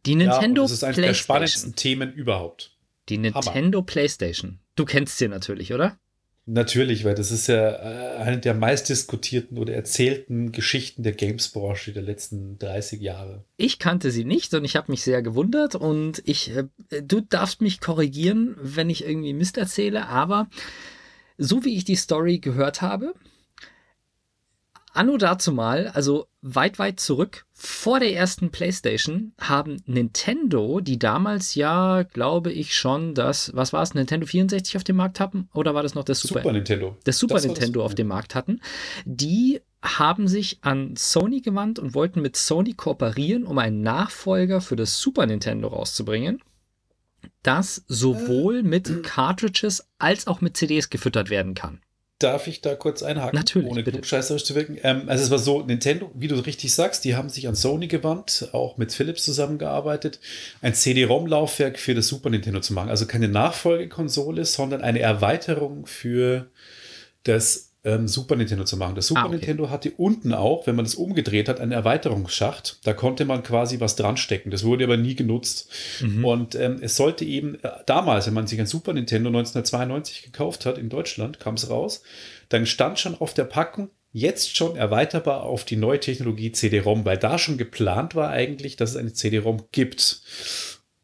[0.07, 2.75] Die Nintendo ja, das ist eines der spannendsten Themen überhaupt.
[3.09, 3.85] Die Nintendo Hammer.
[3.85, 4.59] PlayStation.
[4.75, 5.99] Du kennst sie natürlich, oder?
[6.47, 12.01] Natürlich, weil das ist ja äh, eine der meistdiskutierten oder erzählten Geschichten der Games-Branche der
[12.01, 13.45] letzten 30 Jahre.
[13.57, 16.63] Ich kannte sie nicht und ich habe mich sehr gewundert und ich, äh,
[17.03, 20.49] du darfst mich korrigieren, wenn ich irgendwie Mist erzähle, aber
[21.37, 23.13] so wie ich die Story gehört habe,
[24.93, 31.55] anno dazu mal, also weit, weit zurück, vor der ersten PlayStation, haben Nintendo, die damals
[31.55, 35.49] ja, glaube ich, schon das, was war es, Nintendo 64 auf dem Markt hatten?
[35.53, 36.97] Oder war das noch das Super, Super Nintendo?
[37.03, 38.61] Das Super das Nintendo das auf dem Markt hatten.
[39.05, 44.75] Die haben sich an Sony gewandt und wollten mit Sony kooperieren, um einen Nachfolger für
[44.75, 46.41] das Super Nintendo rauszubringen,
[47.43, 48.63] das sowohl äh.
[48.63, 51.81] mit Cartridges als auch mit CDs gefüttert werden kann.
[52.21, 53.37] Darf ich da kurz einhaken?
[53.37, 53.69] Natürlich.
[53.69, 54.77] Ohne klugscheißerisch zu wirken.
[54.83, 57.87] Ähm, also, es war so: Nintendo, wie du richtig sagst, die haben sich an Sony
[57.87, 60.19] gewandt, auch mit Philips zusammengearbeitet,
[60.61, 62.89] ein CD-ROM-Laufwerk für das Super Nintendo zu machen.
[62.89, 66.47] Also keine Nachfolgekonsole, sondern eine Erweiterung für
[67.23, 68.95] das ähm, Super Nintendo zu machen.
[68.95, 69.35] Das Super ah, okay.
[69.35, 72.79] Nintendo hatte unten auch, wenn man das umgedreht hat, einen Erweiterungsschacht.
[72.83, 74.51] Da konnte man quasi was dran stecken.
[74.51, 75.71] Das wurde aber nie genutzt.
[76.01, 76.25] Mhm.
[76.25, 80.65] Und ähm, es sollte eben äh, damals, wenn man sich ein Super Nintendo 1992 gekauft
[80.65, 82.03] hat in Deutschland, kam es raus,
[82.49, 87.17] dann stand schon auf der Packung jetzt schon erweiterbar auf die neue Technologie CD-ROM, weil
[87.17, 90.21] da schon geplant war eigentlich, dass es eine CD-ROM gibt.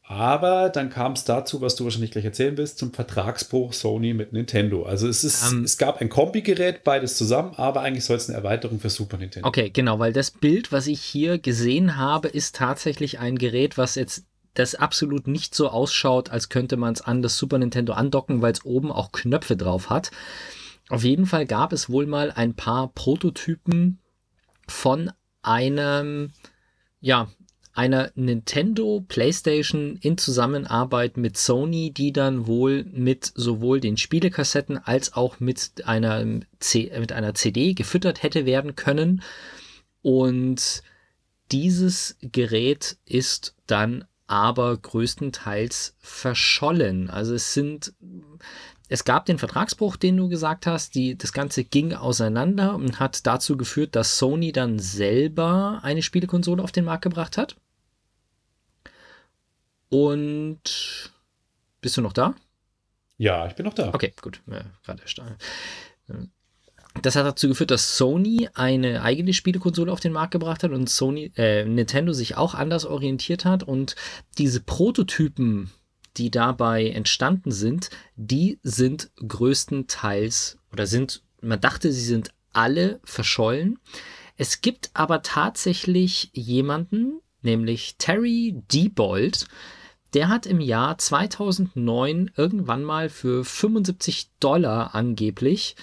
[0.10, 4.32] Aber dann kam es dazu, was du wahrscheinlich gleich erzählen willst, zum Vertragsbruch Sony mit
[4.32, 4.84] Nintendo.
[4.84, 5.64] Also es ist, um, ähm.
[5.66, 9.46] es gab ein Kombigerät, beides zusammen, aber eigentlich soll es eine Erweiterung für Super Nintendo.
[9.46, 13.96] Okay, genau, weil das Bild, was ich hier gesehen habe, ist tatsächlich ein Gerät, was
[13.96, 18.42] jetzt das absolut nicht so ausschaut, als könnte man es an das Super Nintendo andocken,
[18.42, 20.12] weil es oben auch Knöpfe drauf hat.
[20.90, 24.00] Auf jeden Fall gab es wohl mal ein paar Prototypen
[24.70, 26.32] von einem,
[27.02, 27.28] ja,
[27.78, 35.14] einer Nintendo PlayStation in Zusammenarbeit mit Sony, die dann wohl mit sowohl den Spielekassetten als
[35.14, 36.26] auch mit einer,
[36.60, 39.22] C mit einer CD gefüttert hätte werden können.
[40.02, 40.82] Und
[41.52, 47.12] dieses Gerät ist dann aber größtenteils verschollen.
[47.12, 47.94] Also es sind,
[48.90, 53.28] es gab den Vertragsbruch, den du gesagt hast, die, das Ganze ging auseinander und hat
[53.28, 57.56] dazu geführt, dass Sony dann selber eine Spielekonsole auf den Markt gebracht hat.
[59.90, 61.12] Und
[61.82, 62.36] bist du noch da?
[63.18, 63.94] Ja, ich bin noch da.
[63.94, 64.42] Okay, gut.
[64.48, 65.02] Ja, gerade
[67.02, 70.90] das hat dazu geführt, dass Sony eine eigene Spielekonsole auf den Markt gebracht hat und
[70.90, 73.96] Sony, äh, Nintendo sich auch anders orientiert hat und
[74.38, 75.72] diese Prototypen,
[76.18, 83.78] die dabei entstanden sind, die sind größtenteils oder sind, man dachte, sie sind alle verschollen.
[84.36, 89.48] Es gibt aber tatsächlich jemanden, nämlich Terry Diebold,
[90.18, 95.76] der hat im Jahr 2009 irgendwann mal für 75 Dollar angeblich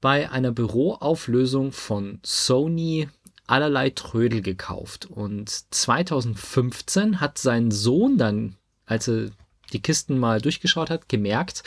[0.00, 3.08] bei einer Büroauflösung von Sony
[3.46, 5.06] allerlei Trödel gekauft.
[5.06, 8.56] Und 2015 hat sein Sohn dann,
[8.86, 9.30] als er
[9.72, 11.62] die Kisten mal durchgeschaut hat, gemerkt,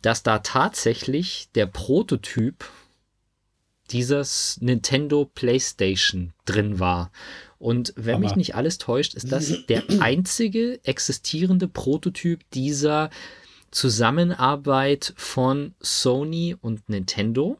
[0.00, 2.64] dass da tatsächlich der Prototyp
[3.92, 7.10] dieses Nintendo PlayStation drin war.
[7.58, 8.38] Und wenn mich Hammer.
[8.38, 13.10] nicht alles täuscht, ist das der einzige existierende Prototyp dieser
[13.70, 17.58] Zusammenarbeit von Sony und Nintendo.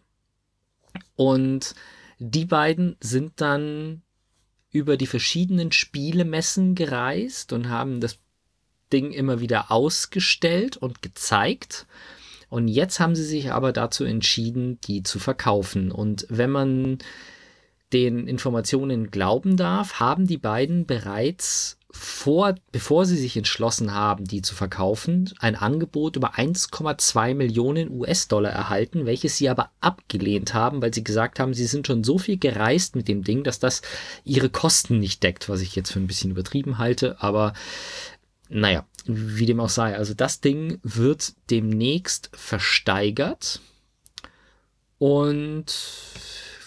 [1.16, 1.74] Und
[2.18, 4.02] die beiden sind dann
[4.70, 8.18] über die verschiedenen Spielemessen gereist und haben das
[8.92, 11.86] Ding immer wieder ausgestellt und gezeigt.
[12.52, 15.90] Und jetzt haben sie sich aber dazu entschieden, die zu verkaufen.
[15.90, 16.98] Und wenn man
[17.94, 24.42] den Informationen glauben darf, haben die beiden bereits vor, bevor sie sich entschlossen haben, die
[24.42, 30.92] zu verkaufen, ein Angebot über 1,2 Millionen US-Dollar erhalten, welches sie aber abgelehnt haben, weil
[30.92, 33.80] sie gesagt haben, sie sind schon so viel gereist mit dem Ding, dass das
[34.24, 37.54] ihre Kosten nicht deckt, was ich jetzt für ein bisschen übertrieben halte, aber
[38.52, 39.96] naja, wie dem auch sei.
[39.96, 43.60] Also das Ding wird demnächst versteigert
[44.98, 45.74] und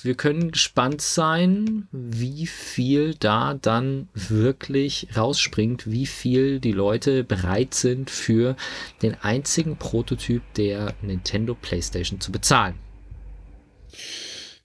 [0.01, 7.73] wir können gespannt sein, wie viel da dann wirklich rausspringt, wie viel die Leute bereit
[7.73, 8.55] sind für
[9.01, 12.75] den einzigen Prototyp der Nintendo PlayStation zu bezahlen.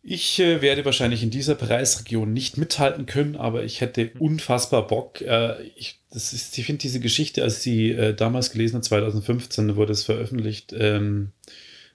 [0.03, 5.21] Ich äh, werde wahrscheinlich in dieser Preisregion nicht mithalten können, aber ich hätte unfassbar Bock.
[5.21, 9.77] Äh, ich das ist, ich finde diese Geschichte, als sie äh, damals gelesen hat, 2015
[9.77, 11.33] wurde es veröffentlicht, ähm,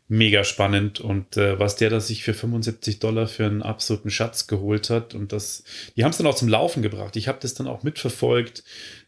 [0.08, 0.99] mega spannend.
[1.01, 5.32] Und was der da sich für 75 Dollar für einen absoluten Schatz geholt hat und
[5.32, 5.64] das,
[5.97, 7.16] die haben es dann auch zum Laufen gebracht.
[7.16, 8.64] Ich habe das dann auch mitverfolgt,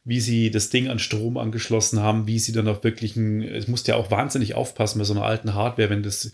[0.07, 3.67] wie sie das Ding an Strom angeschlossen haben, wie sie dann auch wirklich ein, es
[3.67, 6.31] musste ja auch wahnsinnig aufpassen bei so einer alten Hardware, wenn das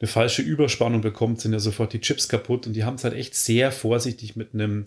[0.00, 3.14] eine falsche Überspannung bekommt, sind ja sofort die Chips kaputt und die haben es halt
[3.14, 4.84] echt sehr vorsichtig mit einem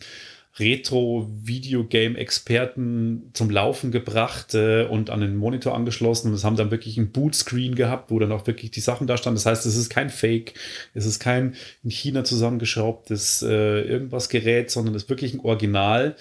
[0.57, 6.95] Retro-Videogame-Experten zum Laufen gebracht äh, und an den Monitor angeschlossen und es haben dann wirklich
[6.95, 9.35] ein Bootscreen gehabt, wo dann auch wirklich die Sachen da standen.
[9.35, 10.53] Das heißt, es ist kein Fake,
[10.93, 16.15] es ist kein in China zusammengeschraubtes äh, irgendwas Gerät, sondern es ist wirklich ein Original.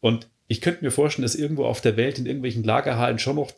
[0.00, 3.52] Und ich könnte mir vorstellen, dass irgendwo auf der Welt in irgendwelchen Lagerhallen schon noch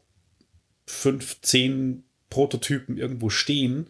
[0.86, 3.86] fünf, zehn Prototypen irgendwo stehen.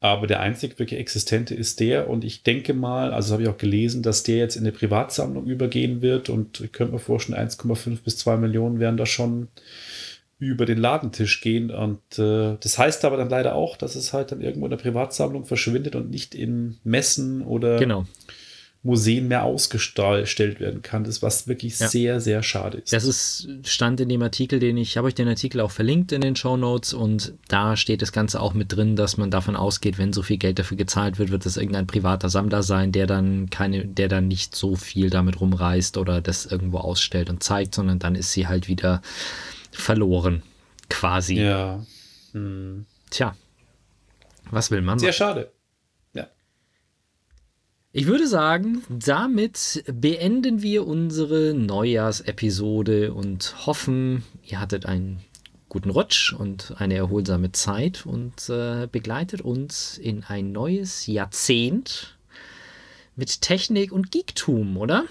[0.00, 2.10] Aber der einzig wirklich existente ist der.
[2.10, 5.46] Und ich denke mal, also habe ich auch gelesen, dass der jetzt in eine Privatsammlung
[5.46, 6.28] übergehen wird.
[6.28, 9.46] Und ich könnte mir vorstellen, 1,5 bis 2 Millionen werden da schon
[10.40, 11.70] über den Ladentisch gehen.
[11.70, 14.76] Und äh, das heißt aber dann leider auch, dass es halt dann irgendwo in der
[14.76, 18.04] Privatsammlung verschwindet und nicht in Messen oder Genau.
[18.84, 21.04] Museen mehr ausgestellt werden kann.
[21.04, 21.88] Das was wirklich Ja.
[21.88, 22.92] sehr, sehr schade ist.
[22.92, 26.20] Das ist stand in dem Artikel, den ich habe euch den Artikel auch verlinkt in
[26.20, 29.98] den Show Notes und da steht das Ganze auch mit drin, dass man davon ausgeht,
[29.98, 33.50] wenn so viel Geld dafür gezahlt wird, wird es irgendein privater Sammler sein, der dann
[33.50, 38.00] keine, der dann nicht so viel damit rumreist oder das irgendwo ausstellt und zeigt, sondern
[38.00, 39.00] dann ist sie halt wieder
[39.70, 40.42] verloren,
[40.90, 41.38] quasi.
[41.40, 41.84] ja.
[43.10, 43.36] Tja,
[44.50, 44.98] was will man?
[44.98, 45.52] Sehr schade.
[47.94, 55.20] Ich würde sagen, damit beenden wir unsere Neujahrsepisode und hoffen, ihr hattet einen
[55.68, 62.16] guten Rutsch und eine erholsame Zeit und äh, begleitet uns in ein neues Jahrzehnt
[63.14, 65.04] mit Technik und Geektum, oder?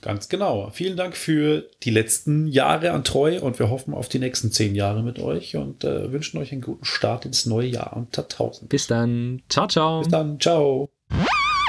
[0.00, 0.70] Ganz genau.
[0.70, 4.76] Vielen Dank für die letzten Jahre an Treue und wir hoffen auf die nächsten zehn
[4.76, 8.68] Jahre mit euch und äh, wünschen euch einen guten Start ins neue Jahr unter 1000.
[8.68, 9.42] Bis dann.
[9.48, 10.02] Ciao, ciao.
[10.02, 10.38] Bis dann.
[10.38, 10.88] Ciao.